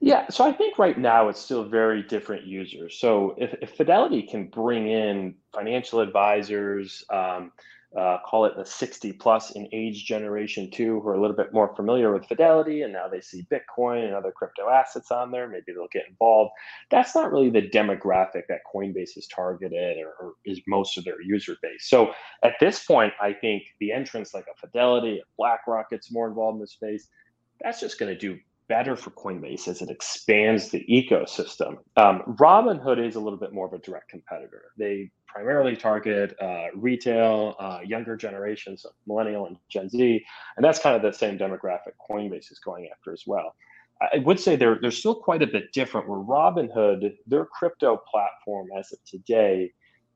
Yeah, 0.00 0.28
so 0.28 0.44
I 0.44 0.52
think 0.52 0.78
right 0.78 0.96
now 0.96 1.28
it's 1.28 1.40
still 1.40 1.64
very 1.64 2.02
different 2.02 2.46
users. 2.46 2.98
So 3.00 3.34
if, 3.36 3.54
if 3.60 3.70
Fidelity 3.70 4.22
can 4.22 4.46
bring 4.46 4.88
in 4.88 5.34
financial 5.52 6.00
advisors, 6.00 7.02
um, 7.10 7.50
uh, 7.96 8.18
call 8.24 8.44
it 8.44 8.54
the 8.56 8.64
60 8.64 9.12
plus 9.14 9.52
in 9.52 9.66
age 9.72 10.04
generation 10.04 10.70
too, 10.70 11.00
who 11.00 11.08
are 11.08 11.14
a 11.14 11.20
little 11.20 11.36
bit 11.36 11.54
more 11.54 11.74
familiar 11.74 12.12
with 12.12 12.26
Fidelity, 12.26 12.82
and 12.82 12.92
now 12.92 13.08
they 13.08 13.20
see 13.20 13.46
Bitcoin 13.50 14.04
and 14.04 14.14
other 14.14 14.30
crypto 14.30 14.68
assets 14.68 15.10
on 15.10 15.30
there. 15.30 15.48
Maybe 15.48 15.72
they'll 15.72 15.88
get 15.90 16.08
involved. 16.08 16.52
That's 16.90 17.14
not 17.14 17.32
really 17.32 17.48
the 17.48 17.62
demographic 17.62 18.42
that 18.48 18.60
Coinbase 18.72 19.16
is 19.16 19.26
targeted 19.34 19.96
or, 19.98 20.12
or 20.20 20.34
is 20.44 20.60
most 20.66 20.98
of 20.98 21.04
their 21.04 21.20
user 21.22 21.56
base. 21.62 21.88
So 21.88 22.12
at 22.42 22.54
this 22.60 22.84
point, 22.84 23.14
I 23.22 23.32
think 23.32 23.62
the 23.80 23.92
entrance 23.92 24.34
like 24.34 24.46
a 24.52 24.58
Fidelity, 24.58 25.22
BlackRock 25.38 25.88
gets 25.88 26.12
more 26.12 26.28
involved 26.28 26.56
in 26.56 26.60
the 26.60 26.66
space. 26.66 27.08
That's 27.62 27.80
just 27.80 27.98
going 27.98 28.12
to 28.12 28.18
do 28.18 28.38
better 28.68 28.96
for 28.96 29.10
Coinbase 29.10 29.68
as 29.68 29.82
it 29.82 29.90
expands 29.90 30.70
the 30.70 30.84
ecosystem. 30.88 31.78
Um, 31.96 32.22
Robinhood 32.38 33.04
is 33.04 33.16
a 33.16 33.20
little 33.20 33.38
bit 33.38 33.52
more 33.52 33.66
of 33.66 33.72
a 33.72 33.78
direct 33.78 34.10
competitor. 34.10 34.66
They 34.76 35.10
primarily 35.26 35.76
target 35.76 36.36
uh, 36.40 36.66
retail, 36.74 37.56
uh, 37.58 37.80
younger 37.84 38.16
generations, 38.16 38.84
millennial 39.06 39.46
and 39.46 39.56
Gen 39.68 39.88
Z, 39.88 40.24
and 40.56 40.64
that's 40.64 40.78
kind 40.78 40.96
of 40.96 41.02
the 41.02 41.16
same 41.16 41.38
demographic 41.38 41.94
Coinbase 42.10 42.50
is 42.52 42.60
going 42.64 42.88
after 42.90 43.12
as 43.12 43.24
well. 43.26 43.54
I 44.00 44.18
would 44.18 44.38
say 44.38 44.54
they're 44.54 44.78
they're 44.80 44.90
still 44.92 45.14
quite 45.14 45.42
a 45.42 45.46
bit 45.46 45.72
different. 45.72 46.08
Where 46.08 46.20
Robinhood, 46.20 47.14
their 47.26 47.46
crypto 47.46 48.00
platform 48.10 48.68
as 48.78 48.92
of 48.92 48.98
today, 49.04 49.72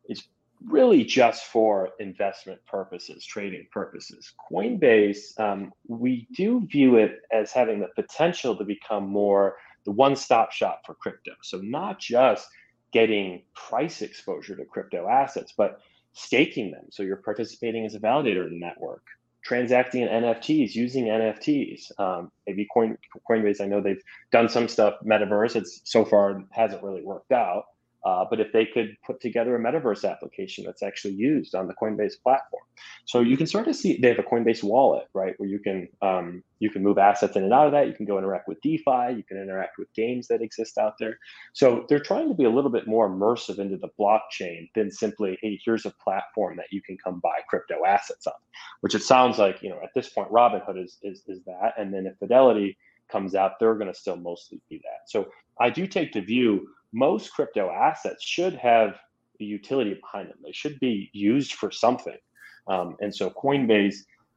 is 0.09 0.23
really 0.69 1.05
just 1.05 1.47
for 1.47 1.91
investment 1.99 2.61
purposes, 2.67 3.25
trading 3.25 3.67
purposes. 3.73 4.33
Coinbase, 4.51 5.39
um, 5.41 5.73
we 5.87 6.27
do 6.35 6.67
view 6.67 6.97
it 6.97 7.21
as 7.33 7.53
having 7.53 7.81
the 7.81 7.89
potential 7.95 8.57
to 8.57 8.65
become 8.65 9.09
more 9.09 9.57
the 9.85 9.91
one-stop 9.91 10.53
shop 10.53 10.83
for 10.87 10.95
crypto. 10.95 11.33
So 11.43 11.59
not 11.59 11.99
just 11.99 12.47
getting 12.93 13.43
price 13.55 14.03
exposure 14.03 14.57
to 14.57 14.65
crypto 14.65 15.09
assets, 15.09 15.55
but 15.57 15.81
staking 16.13 16.71
them. 16.71 16.87
So 16.91 17.03
you're 17.03 17.17
participating 17.17 17.87
as 17.87 17.95
a 17.95 18.01
validator 18.01 18.47
in 18.47 18.61
the 18.61 18.67
network, 18.67 19.03
transacting 19.43 20.03
in 20.03 20.09
NFTs, 20.09 20.75
using 20.75 21.07
NFTs. 21.07 21.99
Um, 21.99 22.31
maybe 22.47 22.67
Coin, 22.73 22.97
Coinbase, 23.29 23.61
I 23.61 23.67
know 23.67 23.81
they've 23.81 24.03
done 24.31 24.49
some 24.49 24.69
stuff 24.69 24.95
metaverse. 25.05 25.57
It's 25.57 25.81
so 25.85 26.05
far 26.05 26.45
hasn't 26.51 26.83
really 26.83 27.03
worked 27.03 27.33
out. 27.33 27.65
Uh, 28.05 28.25
but 28.29 28.41
if 28.41 28.53
they 28.53 28.67
could 28.67 28.97
put 29.07 29.21
together 29.21 29.55
a 29.55 29.61
metaverse 29.61 30.09
application 30.09 30.65
that's 30.65 30.83
actually 30.83 31.15
used 31.15 31.55
on 31.55 31.69
the 31.69 31.75
Coinbase 31.75 32.21
platform, 32.23 32.63
so 33.05 33.21
you 33.21 33.37
can 33.37 33.47
start 33.47 33.65
to 33.67 33.75
see 33.75 33.99
they 34.01 34.09
have 34.09 34.19
a 34.19 34.25
Coinbase 34.25 34.63
wallet, 34.65 35.07
right, 35.15 35.35
where 35.39 35.49
you 35.49 35.61
can 35.61 35.89
um, 36.03 36.43
you 36.59 36.71
can 36.71 36.83
move 36.83 36.99
assets 36.99 37.37
in 37.37 37.45
and 37.45 37.53
out 37.53 37.67
of 37.67 37.73
that. 37.73 37.87
You 37.87 37.95
can 37.95 38.07
go 38.07 38.19
interact 38.19 38.49
with 38.49 38.61
DeFi. 38.61 39.15
You 39.17 39.23
can 39.27 39.37
interact 39.37 39.79
with 39.79 39.93
games 39.95 40.29
that 40.29 40.43
exist 40.43 40.79
out 40.79 40.95
there. 40.99 41.19
So 41.53 41.87
they're 41.89 42.01
trying 42.01 42.29
to 42.29 42.35
be 42.35 42.45
a 42.45 42.51
little 42.51 42.71
bit 42.71 42.87
more 42.87 43.09
immersive 43.09 43.59
into 43.59 43.77
the 43.77 43.91
blockchain 43.99 44.69
than 44.75 44.91
simply, 44.91 45.39
hey, 45.41 45.61
here's 45.65 45.87
a 45.87 45.95
platform 46.03 46.57
that 46.57 46.73
you 46.73 46.83
can 46.83 46.97
come 46.99 47.21
buy 47.21 47.41
crypto 47.49 47.85
assets 47.87 48.27
on, 48.27 48.35
which 48.81 48.95
it 48.95 49.03
sounds 49.03 49.39
like 49.39 49.63
you 49.63 49.71
know 49.71 49.79
at 49.83 49.91
this 49.95 50.09
point 50.09 50.31
Robinhood 50.31 50.83
is 50.83 50.99
is, 51.03 51.23
is 51.29 51.43
that, 51.45 51.75
and 51.79 51.95
then 51.95 52.07
if 52.07 52.19
Fidelity 52.19 52.77
comes 53.11 53.35
out, 53.35 53.61
they're 53.61 53.75
going 53.75 53.93
to 53.93 53.99
still 53.99 54.17
mostly 54.17 54.61
be 54.69 54.79
that. 54.79 55.09
So 55.09 55.29
I 55.61 55.71
do 55.71 55.87
take 55.87 56.13
the 56.13 56.21
view 56.21 56.69
most 56.93 57.33
crypto 57.33 57.71
assets 57.71 58.25
should 58.25 58.55
have 58.55 58.97
a 59.41 59.45
utility 59.45 59.95
behind 59.95 60.29
them. 60.29 60.39
They 60.45 60.53
should 60.53 60.79
be 60.81 61.11
used 61.13 61.55
for 61.55 61.71
something. 61.71 62.19
Um, 62.67 62.97
and 63.01 63.15
so 63.15 63.31
Coinbase 63.31 63.97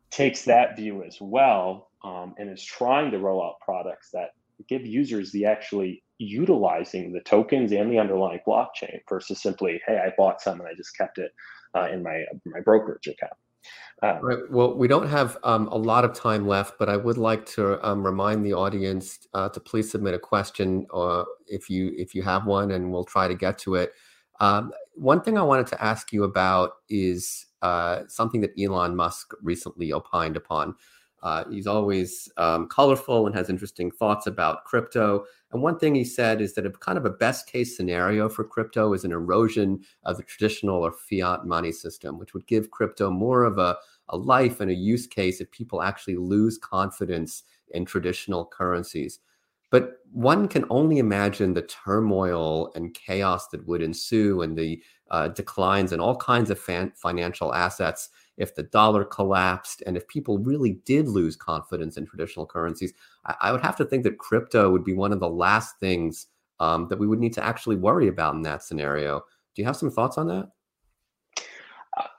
takes 0.09 0.43
that 0.45 0.75
view 0.75 1.03
as 1.03 1.17
well 1.19 1.89
um, 2.03 2.33
and 2.37 2.49
is 2.49 2.63
trying 2.63 3.11
to 3.11 3.19
roll 3.19 3.43
out 3.43 3.59
products 3.61 4.09
that 4.13 4.29
give 4.69 4.85
users 4.85 5.31
the 5.31 5.45
actually 5.45 6.01
utilizing 6.17 7.11
the 7.11 7.19
tokens 7.21 7.71
and 7.71 7.91
the 7.91 7.99
underlying 7.99 8.39
blockchain 8.47 8.99
versus 9.09 9.41
simply, 9.41 9.81
hey, 9.85 9.97
I 9.97 10.13
bought 10.17 10.41
some 10.41 10.59
and 10.59 10.69
I 10.69 10.73
just 10.75 10.97
kept 10.97 11.17
it 11.17 11.31
uh, 11.75 11.89
in 11.91 12.01
my 12.01 12.23
my 12.45 12.61
brokerage 12.61 13.07
account. 13.07 13.33
Um, 14.01 14.19
right. 14.21 14.39
Well, 14.51 14.75
we 14.75 14.87
don't 14.87 15.07
have 15.07 15.37
um, 15.43 15.67
a 15.69 15.77
lot 15.77 16.03
of 16.03 16.13
time 16.13 16.47
left, 16.47 16.75
but 16.77 16.89
I 16.89 16.97
would 16.97 17.17
like 17.17 17.45
to 17.47 17.83
um, 17.87 18.05
remind 18.05 18.45
the 18.45 18.53
audience 18.53 19.27
uh, 19.33 19.49
to 19.49 19.59
please 19.59 19.89
submit 19.89 20.13
a 20.13 20.19
question, 20.19 20.85
or 20.89 21.21
uh, 21.21 21.25
if 21.47 21.69
you 21.69 21.93
if 21.97 22.13
you 22.13 22.21
have 22.23 22.45
one, 22.45 22.71
and 22.71 22.91
we'll 22.91 23.05
try 23.05 23.27
to 23.27 23.35
get 23.35 23.57
to 23.59 23.75
it. 23.75 23.93
Um, 24.39 24.71
one 24.95 25.21
thing 25.21 25.37
I 25.37 25.43
wanted 25.43 25.67
to 25.67 25.83
ask 25.83 26.11
you 26.11 26.23
about 26.23 26.73
is 26.89 27.45
uh, 27.61 28.01
something 28.07 28.41
that 28.41 28.51
Elon 28.61 28.95
Musk 28.95 29.33
recently 29.41 29.93
opined 29.93 30.35
upon. 30.35 30.75
Uh, 31.23 31.43
he's 31.49 31.65
always 31.65 32.31
um, 32.37 32.67
colorful 32.67 33.25
and 33.25 33.35
has 33.35 33.49
interesting 33.49 33.89
thoughts 33.89 34.27
about 34.27 34.63
crypto. 34.65 35.25
And 35.55 35.63
one 35.63 35.79
thing 35.79 35.95
he 35.95 36.03
said 36.03 36.41
is 36.41 36.53
that 36.55 36.65
a 36.65 36.69
kind 36.69 36.97
of 36.97 37.05
a 37.05 37.09
best 37.09 37.47
case 37.47 37.77
scenario 37.77 38.27
for 38.27 38.43
crypto 38.43 38.91
is 38.91 39.05
an 39.05 39.13
erosion 39.13 39.85
of 40.03 40.17
the 40.17 40.23
traditional 40.23 40.83
or 40.83 40.91
fiat 40.91 41.45
money 41.45 41.71
system, 41.71 42.19
which 42.19 42.33
would 42.33 42.45
give 42.45 42.71
crypto 42.71 43.09
more 43.09 43.45
of 43.45 43.57
a, 43.57 43.77
a 44.09 44.17
life 44.17 44.59
and 44.59 44.69
a 44.69 44.75
use 44.75 45.07
case 45.07 45.39
if 45.39 45.49
people 45.51 45.81
actually 45.81 46.17
lose 46.17 46.57
confidence 46.57 47.43
in 47.69 47.85
traditional 47.85 48.45
currencies. 48.45 49.21
But 49.69 49.99
one 50.11 50.49
can 50.49 50.65
only 50.69 50.97
imagine 50.97 51.53
the 51.53 51.61
turmoil 51.61 52.73
and 52.75 52.93
chaos 52.93 53.47
that 53.47 53.65
would 53.65 53.81
ensue 53.81 54.41
and 54.41 54.57
the 54.57 54.83
uh, 55.09 55.29
declines 55.29 55.93
in 55.93 56.01
all 56.01 56.17
kinds 56.17 56.49
of 56.49 56.59
fan- 56.59 56.91
financial 56.97 57.53
assets 57.53 58.09
if 58.37 58.55
the 58.55 58.63
dollar 58.63 59.03
collapsed 59.03 59.83
and 59.85 59.95
if 59.95 60.07
people 60.07 60.39
really 60.39 60.79
did 60.85 61.07
lose 61.07 61.35
confidence 61.35 61.97
in 61.97 62.05
traditional 62.05 62.45
currencies, 62.45 62.93
I, 63.25 63.35
I 63.41 63.51
would 63.51 63.61
have 63.61 63.75
to 63.77 63.85
think 63.85 64.03
that 64.03 64.17
crypto 64.17 64.71
would 64.71 64.83
be 64.83 64.93
one 64.93 65.11
of 65.11 65.19
the 65.19 65.29
last 65.29 65.79
things 65.79 66.27
um, 66.59 66.87
that 66.89 66.99
we 66.99 67.07
would 67.07 67.19
need 67.19 67.33
to 67.33 67.43
actually 67.43 67.75
worry 67.75 68.07
about 68.07 68.35
in 68.35 68.41
that 68.43 68.63
scenario. 68.63 69.19
Do 69.55 69.61
you 69.61 69.65
have 69.65 69.77
some 69.77 69.91
thoughts 69.91 70.17
on 70.17 70.27
that? 70.27 70.49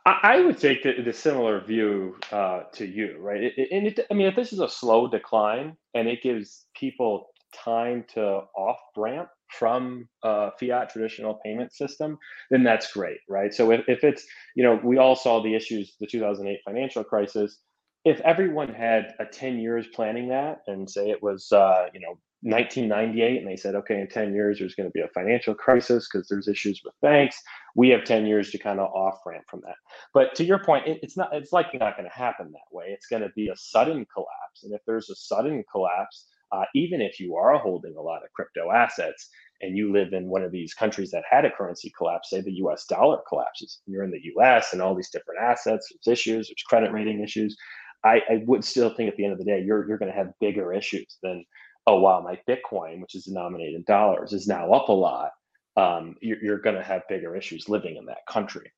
I 0.07 0.41
would 0.41 0.59
take 0.59 0.83
the, 0.85 1.03
the 1.03 1.13
similar 1.13 1.61
view 1.61 2.17
uh, 2.33 2.63
to 2.73 2.87
you, 2.87 3.17
right? 3.19 3.43
It, 3.43 3.55
it, 3.59 3.69
and 3.73 3.87
it, 3.87 4.07
I 4.11 4.15
mean, 4.15 4.27
if 4.27 4.37
this 4.37 4.53
is 4.53 4.61
a 4.61 4.69
slow 4.69 5.09
decline 5.09 5.77
and 5.95 6.09
it 6.09 6.23
gives 6.23 6.67
people 6.75 7.31
time 7.53 8.05
to 8.15 8.45
off 8.57 8.79
ramp 8.97 9.29
from 9.51 10.09
a 10.23 10.51
fiat 10.59 10.91
traditional 10.91 11.41
payment 11.45 11.73
system, 11.73 12.19
then 12.51 12.63
that's 12.63 12.93
great, 12.93 13.19
right? 13.29 13.53
So 13.53 13.71
if, 13.71 13.83
if 13.89 14.05
it's, 14.05 14.25
you 14.55 14.63
know, 14.63 14.81
we 14.83 14.99
all 14.99 15.17
saw 15.17 15.43
the 15.43 15.55
issues, 15.55 15.95
the 16.01 16.07
2008 16.07 16.61
financial 16.65 17.05
crisis. 17.05 17.59
If 18.05 18.21
everyone 18.21 18.73
had 18.73 19.15
a 19.19 19.27
10 19.27 19.59
years 19.59 19.87
planning 19.95 20.29
that 20.29 20.59
and 20.67 20.89
say 20.89 21.11
it 21.11 21.23
was, 21.23 21.51
uh, 21.53 21.87
you 21.93 22.01
know, 22.01 22.19
1998 22.43 23.39
and 23.39 23.49
they 23.49 23.57
said, 23.57 23.75
okay, 23.75 24.01
in 24.01 24.09
10 24.09 24.33
years, 24.33 24.59
there's 24.59 24.75
going 24.75 24.89
to 24.89 24.93
be 24.93 25.01
a 25.01 25.09
financial 25.09 25.55
crisis 25.55 26.07
because 26.11 26.29
there's 26.29 26.47
issues 26.47 26.81
with 26.85 26.95
banks. 27.03 27.41
We 27.75 27.89
have 27.89 28.05
10 28.05 28.27
years 28.27 28.51
to 28.51 28.59
kind 28.59 28.79
of 28.79 28.93
off 28.93 29.19
ramp 29.27 29.45
from 29.49 29.63
that. 29.65 29.75
But 30.15 30.35
to 30.37 30.45
your 30.45 30.59
point, 30.59 30.87
it, 30.87 31.01
it's 31.03 31.17
not, 31.17 31.31
it's 31.33 31.53
likely 31.53 31.79
not 31.79 31.97
going 31.97 32.09
to 32.09 32.17
happen 32.17 32.53
that 32.53 32.77
way. 32.77 32.87
It's 32.89 33.07
going 33.07 33.23
to 33.23 33.31
be 33.35 33.49
a 33.49 33.57
sudden 33.57 34.07
collapse. 34.13 34.63
And 34.63 34.73
if 34.73 34.83
there's 34.87 35.11
a 35.11 35.17
sudden 35.17 35.65
collapse, 35.71 36.27
uh, 36.53 36.65
even 36.75 37.01
if 37.01 37.19
you 37.21 37.37
are 37.37 37.59
holding 37.59 37.97
a 37.97 38.03
lot 38.03 38.23
of 38.25 38.33
crypto 38.33 38.71
assets 38.71 39.29
and 39.61 39.77
you 39.77 39.93
live 39.93 40.13
in 40.13 40.29
one 40.29 40.43
of 40.43 40.53
these 40.53 40.75
countries 40.75 41.11
that 41.11 41.25
had 41.29 41.45
a 41.45 41.51
currency 41.51 41.93
collapse, 41.97 42.31
say 42.31 42.41
the 42.41 42.53
US 42.65 42.85
dollar 42.87 43.19
collapses, 43.29 43.81
and 43.87 43.93
you're 43.95 44.05
in 44.05 44.11
the 44.11 44.33
US 44.37 44.73
and 44.73 44.83
all 44.83 44.95
these 44.95 45.11
different 45.11 45.41
assets, 45.41 45.91
there's 46.05 46.19
issues, 46.19 46.49
there's 46.49 46.63
credit 46.67 46.93
rating 46.93 47.21
issues. 47.21 47.57
I, 48.05 48.23
I 48.31 48.43
would 48.47 48.65
still 48.65 48.95
think 48.95 49.11
at 49.11 49.17
the 49.17 49.25
end 49.25 49.33
of 49.33 49.39
the 49.39 49.45
day, 49.45 49.63
you're, 49.65 49.87
you're 49.89 49.99
going 49.99 50.13
to 50.13 50.17
have 50.17 50.33
bigger 50.41 50.73
issues 50.73 51.19
than, 51.23 51.45
oh, 51.87 52.01
wow, 52.01 52.21
my 52.21 52.39
Bitcoin, 52.49 53.01
which 53.01 53.15
is 53.15 53.25
denominated 53.25 53.75
in 53.75 53.85
dollars, 53.85 54.33
is 54.33 54.47
now 54.47 54.71
up 54.73 54.89
a 54.89 54.93
lot. 54.93 55.31
Um, 55.77 56.15
you're, 56.21 56.43
you're 56.43 56.61
going 56.61 56.77
to 56.77 56.83
have 56.83 57.03
bigger 57.09 57.35
issues 57.35 57.69
living 57.69 57.97
in 57.97 58.07
that 58.07 58.27
country. 58.29 58.71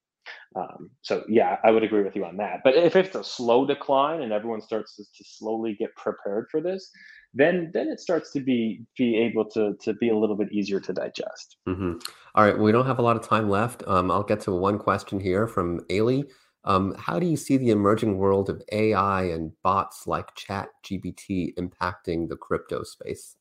Um, 0.56 0.90
so 1.02 1.24
yeah, 1.28 1.58
I 1.64 1.70
would 1.70 1.82
agree 1.82 2.02
with 2.02 2.16
you 2.16 2.24
on 2.24 2.36
that. 2.38 2.60
But 2.64 2.74
if 2.74 2.96
it's 2.96 3.14
a 3.14 3.22
slow 3.22 3.66
decline 3.66 4.22
and 4.22 4.32
everyone 4.32 4.60
starts 4.60 4.96
to, 4.96 5.04
to 5.04 5.24
slowly 5.24 5.76
get 5.78 5.94
prepared 5.96 6.46
for 6.50 6.60
this, 6.60 6.90
then 7.34 7.70
then 7.74 7.88
it 7.88 8.00
starts 8.00 8.32
to 8.32 8.40
be 8.40 8.82
be 8.96 9.16
able 9.16 9.44
to 9.50 9.74
to 9.82 9.92
be 9.94 10.08
a 10.08 10.16
little 10.16 10.36
bit 10.36 10.50
easier 10.52 10.80
to 10.80 10.92
digest. 10.92 11.56
Mm-hmm. 11.68 11.94
All 12.34 12.44
right, 12.44 12.58
we 12.58 12.72
don't 12.72 12.86
have 12.86 12.98
a 12.98 13.02
lot 13.02 13.16
of 13.16 13.26
time 13.26 13.50
left. 13.50 13.82
Um, 13.86 14.10
I'll 14.10 14.22
get 14.22 14.40
to 14.40 14.52
one 14.52 14.78
question 14.78 15.20
here 15.20 15.46
from 15.46 15.80
Ailey. 15.90 16.24
Um, 16.64 16.94
how 16.98 17.18
do 17.18 17.26
you 17.26 17.36
see 17.36 17.56
the 17.56 17.70
emerging 17.70 18.18
world 18.18 18.50
of 18.50 18.62
AI 18.72 19.24
and 19.24 19.52
bots 19.62 20.06
like 20.06 20.34
Chat 20.34 20.68
GPT 20.84 21.54
impacting 21.54 22.28
the 22.28 22.36
crypto 22.36 22.82
space? 22.82 23.36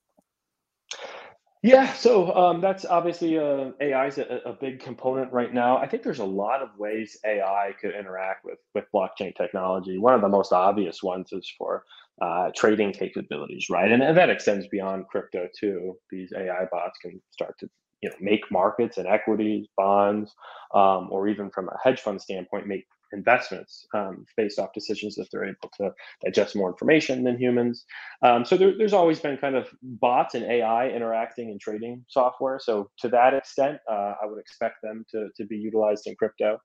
Yeah, 1.64 1.92
so 1.94 2.34
um, 2.36 2.62
that's 2.62 2.86
obviously 2.86 3.40
uh, 3.40 3.72
AI 3.82 4.08
is 4.08 4.20
a, 4.20 4.42
a, 4.46 4.54
big 4.54 4.80
component 4.80 5.34
right 5.34 5.52
now. 5.52 5.78
I 5.78 5.88
think 5.88 6.04
there's 6.04 6.20
a 6.20 6.26
lot 6.26 6.62
of 6.62 6.70
ways 6.78 7.18
AI 7.26 7.72
could 7.82 7.96
interact 7.96 8.46
with 8.46 8.60
with 8.76 8.86
blockchain 8.94 9.36
technology. 9.36 9.98
One 9.98 10.14
of 10.14 10.22
the 10.22 10.30
most 10.30 10.54
obvious 10.54 11.02
ones 11.02 11.30
is 11.32 11.52
for 11.58 11.84
uh, 12.22 12.52
trading 12.56 12.94
capabilities, 12.94 13.68
right? 13.72 13.92
And, 13.92 14.04
and 14.04 14.16
that 14.18 14.30
extends 14.30 14.68
beyond 14.68 15.08
crypto 15.08 15.48
too. 15.60 15.98
These 16.12 16.32
AI 16.38 16.66
bots 16.72 17.00
can 17.02 17.20
start 17.32 17.56
to 17.60 17.70
you 18.02 18.10
know 18.10 18.16
make 18.22 18.52
markets 18.52 18.98
and 19.00 19.08
equities, 19.08 19.66
bonds, 19.76 20.36
um, 20.76 21.10
or 21.12 21.28
even 21.28 21.50
from 21.50 21.70
a 21.70 21.78
hedge 21.84 22.02
fund 22.02 22.22
standpoint, 22.22 22.68
make 22.68 22.86
investments 23.14 23.88
um, 23.94 24.26
based 24.36 24.60
off 24.60 24.70
decisions 24.74 25.18
if 25.18 25.30
they're 25.32 25.46
able 25.46 25.72
to 25.78 25.92
digest 26.24 26.56
more 26.56 26.70
information 26.70 27.24
than 27.24 27.38
humans. 27.38 27.86
Um, 28.24 28.46
so 28.46 28.58
there, 28.58 28.78
there's 28.78 28.94
always 28.94 29.20
been 29.20 29.38
kind 29.38 29.56
of 29.56 29.68
bots 29.82 30.36
and 30.36 30.46
AI 30.46 30.90
interacting 30.90 31.50
and 31.50 31.60
trading 31.60 32.06
software. 32.10 32.60
So 32.62 32.90
to 33.00 33.10
that 33.10 33.34
extent, 33.34 33.80
uh, 33.90 34.14
I 34.22 34.26
would 34.26 34.40
expect 34.40 34.76
them 34.84 35.06
to, 35.12 35.30
to 35.38 35.46
be 35.46 35.58
utilized 35.58 36.08
in 36.08 36.16
crypto. 36.16 36.60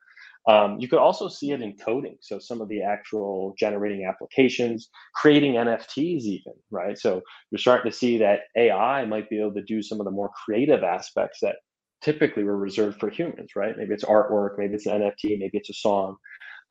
Um, 0.49 0.79
you 0.81 0.89
could 0.89 0.99
also 0.99 1.29
see 1.29 1.53
it 1.53 1.63
in 1.63 1.77
coding. 1.77 2.17
So 2.21 2.39
some 2.39 2.61
of 2.61 2.69
the 2.69 2.83
actual 2.83 3.55
generating 3.59 4.07
applications, 4.07 4.89
creating 5.15 5.55
NFTs, 5.55 6.23
even, 6.23 6.55
right? 6.71 6.99
So 6.99 7.23
you're 7.51 7.59
starting 7.59 7.91
to 7.91 7.97
see 7.97 8.19
that 8.19 8.41
AI 8.57 9.05
might 9.05 9.31
be 9.31 9.41
able 9.41 9.55
to 9.55 9.63
do 9.63 9.83
some 9.83 10.01
of 10.01 10.05
the 10.05 10.11
more 10.11 10.31
creative 10.45 10.83
aspects 10.83 11.39
that 11.43 11.57
typically 12.03 12.45
were 12.45 12.57
reserved 12.57 12.99
for 13.01 13.09
humans, 13.09 13.51
right? 13.57 13.77
Maybe 13.77 13.95
it's 13.95 14.05
artwork, 14.05 14.59
maybe 14.59 14.75
it's 14.75 14.87
an 14.87 15.01
NFT, 15.01 15.39
maybe 15.39 15.59
it's 15.59 15.71
a 15.71 15.75
song. 15.75 16.17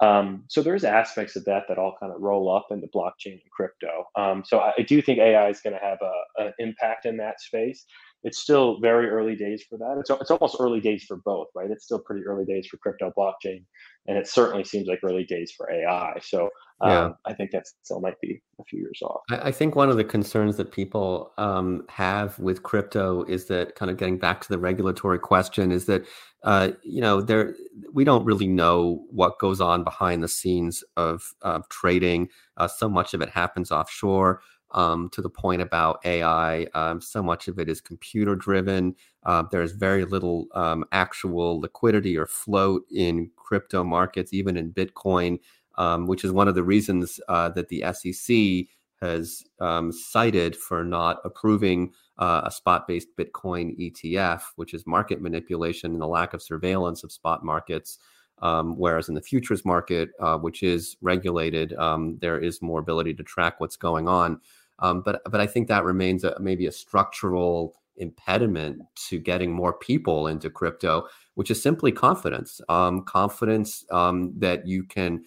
Um, 0.01 0.43
so 0.47 0.63
there's 0.63 0.83
aspects 0.83 1.35
of 1.35 1.45
that 1.45 1.65
that 1.67 1.77
all 1.77 1.95
kind 1.99 2.11
of 2.11 2.19
roll 2.21 2.53
up 2.53 2.67
into 2.71 2.87
blockchain 2.87 3.33
and 3.33 3.51
crypto. 3.51 4.05
Um, 4.17 4.43
so 4.43 4.59
I, 4.59 4.73
I, 4.79 4.81
do 4.81 4.99
think 4.99 5.19
AI 5.19 5.49
is 5.49 5.61
going 5.61 5.77
to 5.77 5.79
have 5.79 5.99
an 6.37 6.53
impact 6.57 7.05
in 7.05 7.17
that 7.17 7.39
space. 7.39 7.85
It's 8.23 8.39
still 8.39 8.79
very 8.79 9.09
early 9.09 9.35
days 9.35 9.63
for 9.67 9.77
that. 9.79 9.97
It's, 9.99 10.09
it's 10.09 10.31
almost 10.31 10.57
early 10.59 10.79
days 10.79 11.03
for 11.07 11.17
both, 11.17 11.47
right? 11.55 11.71
It's 11.71 11.85
still 11.85 11.99
pretty 11.99 12.23
early 12.25 12.45
days 12.45 12.67
for 12.67 12.77
crypto 12.77 13.11
blockchain, 13.17 13.63
and 14.07 14.17
it 14.17 14.27
certainly 14.27 14.63
seems 14.63 14.87
like 14.87 14.99
early 15.03 15.23
days 15.23 15.51
for 15.55 15.71
AI. 15.71 16.19
So 16.21 16.49
yeah. 16.83 17.05
Um, 17.05 17.15
I 17.25 17.33
think 17.33 17.51
that 17.51 17.67
still 17.83 17.99
might 17.99 18.19
be 18.21 18.41
a 18.59 18.63
few 18.63 18.79
years 18.79 18.99
off. 19.03 19.21
I, 19.29 19.49
I 19.49 19.51
think 19.51 19.75
one 19.75 19.89
of 19.89 19.97
the 19.97 20.03
concerns 20.03 20.57
that 20.57 20.71
people 20.71 21.31
um, 21.37 21.85
have 21.89 22.39
with 22.39 22.63
crypto 22.63 23.23
is 23.25 23.45
that 23.45 23.75
kind 23.75 23.91
of 23.91 23.97
getting 23.97 24.17
back 24.17 24.41
to 24.41 24.49
the 24.49 24.57
regulatory 24.57 25.19
question 25.19 25.71
is 25.71 25.85
that 25.85 26.05
uh, 26.43 26.71
you 26.83 27.01
know 27.01 27.21
there 27.21 27.55
we 27.93 28.03
don't 28.03 28.25
really 28.25 28.47
know 28.47 29.03
what 29.11 29.37
goes 29.37 29.61
on 29.61 29.83
behind 29.83 30.23
the 30.23 30.27
scenes 30.27 30.83
of 30.97 31.33
uh, 31.43 31.59
trading. 31.69 32.29
Uh, 32.57 32.67
so 32.67 32.89
much 32.89 33.13
of 33.13 33.21
it 33.21 33.29
happens 33.29 33.71
offshore. 33.71 34.41
Um, 34.73 35.09
to 35.09 35.21
the 35.21 35.29
point 35.29 35.61
about 35.61 35.99
AI. 36.05 36.63
Um, 36.73 37.01
so 37.01 37.21
much 37.21 37.47
of 37.47 37.59
it 37.59 37.69
is 37.69 37.81
computer 37.81 38.35
driven. 38.35 38.95
Uh, 39.23 39.43
there's 39.51 39.71
very 39.71 40.05
little 40.05 40.47
um, 40.53 40.85
actual 40.91 41.59
liquidity 41.59 42.17
or 42.17 42.25
float 42.25 42.83
in 42.91 43.29
crypto 43.35 43.83
markets, 43.83 44.33
even 44.33 44.57
in 44.57 44.71
Bitcoin, 44.71 45.39
um, 45.77 46.07
which 46.07 46.23
is 46.23 46.31
one 46.31 46.47
of 46.47 46.55
the 46.55 46.63
reasons 46.63 47.19
uh, 47.27 47.49
that 47.49 47.69
the 47.69 47.83
SEC 47.93 48.67
has 49.01 49.43
um, 49.59 49.91
cited 49.91 50.55
for 50.55 50.83
not 50.83 51.19
approving 51.25 51.91
uh, 52.19 52.41
a 52.45 52.51
spot 52.51 52.87
based 52.87 53.07
Bitcoin 53.17 53.77
ETF, 53.79 54.43
which 54.55 54.73
is 54.73 54.85
market 54.85 55.21
manipulation 55.21 55.91
and 55.91 56.01
the 56.01 56.07
lack 56.07 56.33
of 56.33 56.41
surveillance 56.41 57.03
of 57.03 57.11
spot 57.11 57.43
markets. 57.43 57.97
Um, 58.43 58.75
whereas 58.75 59.07
in 59.07 59.13
the 59.13 59.21
futures 59.21 59.63
market, 59.65 60.09
uh, 60.19 60.37
which 60.37 60.63
is 60.63 60.97
regulated, 61.01 61.73
um, 61.73 62.17
there 62.21 62.39
is 62.39 62.61
more 62.61 62.79
ability 62.79 63.13
to 63.15 63.23
track 63.23 63.59
what's 63.59 63.75
going 63.75 64.07
on. 64.07 64.39
Um, 64.79 65.01
but 65.01 65.21
but 65.29 65.41
I 65.41 65.47
think 65.47 65.67
that 65.67 65.83
remains 65.83 66.23
a, 66.23 66.35
maybe 66.39 66.65
a 66.65 66.71
structural 66.71 67.75
impediment 67.97 68.81
to 69.09 69.19
getting 69.19 69.51
more 69.51 69.73
people 69.73 70.27
into 70.27 70.49
crypto, 70.49 71.07
which 71.35 71.51
is 71.51 71.61
simply 71.61 71.91
confidence. 71.91 72.59
Um, 72.69 73.03
confidence 73.03 73.85
um, 73.91 74.33
that 74.39 74.67
you 74.67 74.83
can 74.83 75.23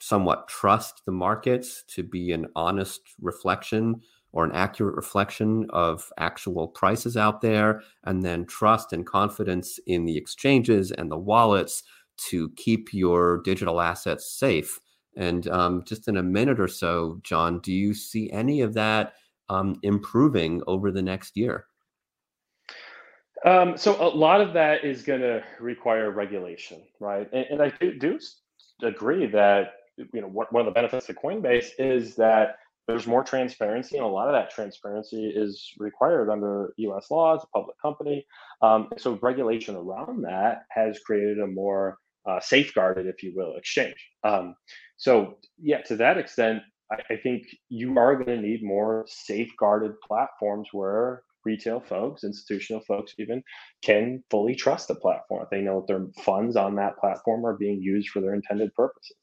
somewhat 0.00 0.48
trust 0.48 1.02
the 1.04 1.12
markets 1.12 1.82
to 1.88 2.02
be 2.02 2.32
an 2.32 2.46
honest 2.54 3.00
reflection 3.20 4.00
or 4.32 4.44
an 4.44 4.52
accurate 4.52 4.94
reflection 4.94 5.66
of 5.70 6.12
actual 6.18 6.68
prices 6.68 7.16
out 7.16 7.40
there, 7.40 7.82
and 8.04 8.22
then 8.22 8.44
trust 8.44 8.92
and 8.92 9.06
confidence 9.06 9.80
in 9.86 10.04
the 10.04 10.16
exchanges 10.16 10.90
and 10.92 11.10
the 11.10 11.16
wallets 11.16 11.82
to 12.18 12.50
keep 12.50 12.92
your 12.92 13.40
digital 13.42 13.80
assets 13.80 14.30
safe. 14.30 14.80
And 15.18 15.48
um, 15.48 15.82
just 15.84 16.06
in 16.06 16.16
a 16.16 16.22
minute 16.22 16.60
or 16.60 16.68
so, 16.68 17.20
John, 17.24 17.58
do 17.58 17.72
you 17.72 17.92
see 17.92 18.30
any 18.30 18.60
of 18.60 18.72
that 18.74 19.14
um, 19.50 19.78
improving 19.82 20.62
over 20.68 20.92
the 20.92 21.02
next 21.02 21.36
year? 21.36 21.66
Um, 23.44 23.76
so 23.76 24.00
a 24.00 24.08
lot 24.08 24.40
of 24.40 24.52
that 24.54 24.84
is 24.84 25.02
going 25.02 25.20
to 25.20 25.42
require 25.60 26.12
regulation, 26.12 26.82
right? 27.00 27.28
And, 27.32 27.46
and 27.50 27.62
I 27.62 27.70
do, 27.80 27.98
do, 27.98 28.18
agree 28.82 29.26
that 29.26 29.72
you 29.96 30.20
know 30.20 30.28
one 30.28 30.60
of 30.60 30.66
the 30.66 30.72
benefits 30.72 31.08
of 31.08 31.16
Coinbase 31.16 31.70
is 31.78 32.14
that 32.14 32.56
there's 32.86 33.06
more 33.06 33.22
transparency, 33.22 33.96
and 33.96 34.06
a 34.06 34.08
lot 34.08 34.28
of 34.28 34.34
that 34.34 34.50
transparency 34.50 35.26
is 35.26 35.72
required 35.78 36.30
under 36.30 36.72
U.S. 36.78 37.10
law 37.10 37.34
a 37.34 37.46
public 37.48 37.76
company. 37.80 38.24
Um, 38.62 38.88
so 38.96 39.18
regulation 39.20 39.76
around 39.76 40.22
that 40.22 40.62
has 40.70 40.98
created 41.00 41.40
a 41.40 41.46
more 41.46 41.98
uh, 42.28 42.40
safeguarded, 42.40 43.06
if 43.06 43.22
you 43.22 43.32
will, 43.34 43.56
exchange. 43.56 43.96
Um, 44.22 44.54
so 44.96 45.38
yeah, 45.60 45.80
to 45.82 45.96
that 45.96 46.18
extent, 46.18 46.62
I, 46.92 46.96
I 47.14 47.16
think 47.16 47.44
you 47.68 47.98
are 47.98 48.14
going 48.16 48.40
to 48.40 48.48
need 48.48 48.62
more 48.62 49.06
safeguarded 49.08 49.92
platforms 50.06 50.68
where 50.72 51.22
retail 51.44 51.80
folks, 51.80 52.24
institutional 52.24 52.82
folks 52.86 53.14
even, 53.18 53.42
can 53.82 54.22
fully 54.30 54.54
trust 54.54 54.88
the 54.88 54.94
platform. 54.96 55.46
They 55.50 55.62
know 55.62 55.80
that 55.80 55.86
their 55.86 56.06
funds 56.22 56.56
on 56.56 56.74
that 56.76 56.98
platform 56.98 57.46
are 57.46 57.56
being 57.56 57.80
used 57.80 58.10
for 58.10 58.20
their 58.20 58.34
intended 58.34 58.74
purposes. 58.74 59.16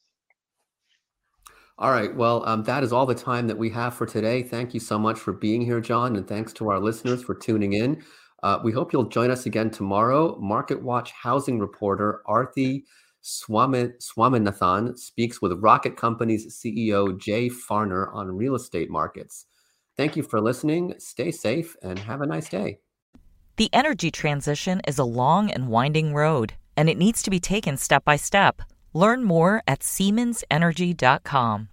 All 1.78 1.91
right. 1.91 2.15
Well, 2.15 2.48
um, 2.48 2.63
that 2.63 2.84
is 2.84 2.94
all 2.94 3.06
the 3.06 3.13
time 3.13 3.48
that 3.48 3.58
we 3.58 3.70
have 3.72 3.94
for 3.94 4.06
today. 4.06 4.41
Thank 4.41 4.74
you 4.74 4.80
so 4.80 4.98
much 4.98 5.20
for 5.20 5.34
being 5.34 5.62
here, 5.62 5.82
John, 5.82 6.15
and 6.15 6.26
thanks 6.26 6.54
to 6.54 6.70
our 6.70 6.80
listeners 6.80 7.22
for 7.22 7.36
tuning 7.36 7.74
in. 7.74 8.02
Uh, 8.45 8.60
we 8.63 8.71
hope 8.71 8.93
you'll 8.93 9.10
join 9.10 9.31
us 9.31 9.47
again 9.47 9.71
tomorrow. 9.71 10.38
Market 10.39 10.84
Watch 10.84 11.12
housing 11.13 11.58
reporter 11.58 12.21
Aarthi 12.27 12.84
Swaminathan 13.23 14.95
speaks 14.99 15.41
with 15.41 15.60
Rocket 15.63 15.97
Companies 15.97 16.55
CEO 16.55 17.19
Jay 17.19 17.49
Farner 17.49 18.13
on 18.13 18.38
real 18.38 18.53
estate 18.53 18.91
markets. 18.91 19.47
Thank 19.97 20.15
you 20.15 20.21
for 20.21 20.39
listening. 20.39 20.93
Stay 20.99 21.31
safe 21.31 21.75
and 21.81 21.97
have 21.97 22.21
a 22.21 22.27
nice 22.27 22.47
day. 22.47 22.77
The 23.58 23.71
energy 23.73 24.12
transition 24.12 24.79
is 24.88 24.99
a 24.99 25.05
long 25.05 25.49
and 25.49 25.67
winding 25.67 26.13
road, 26.13 26.53
and 26.77 26.88
it 26.88 26.99
needs 26.99 27.23
to 27.23 27.31
be 27.31 27.39
taken 27.39 27.77
step 27.77 28.05
by 28.05 28.15
step. 28.15 28.62
Learn 28.93 29.23
more 29.23 29.63
at 29.65 29.79
SiemensEnergy.com. 29.79 31.69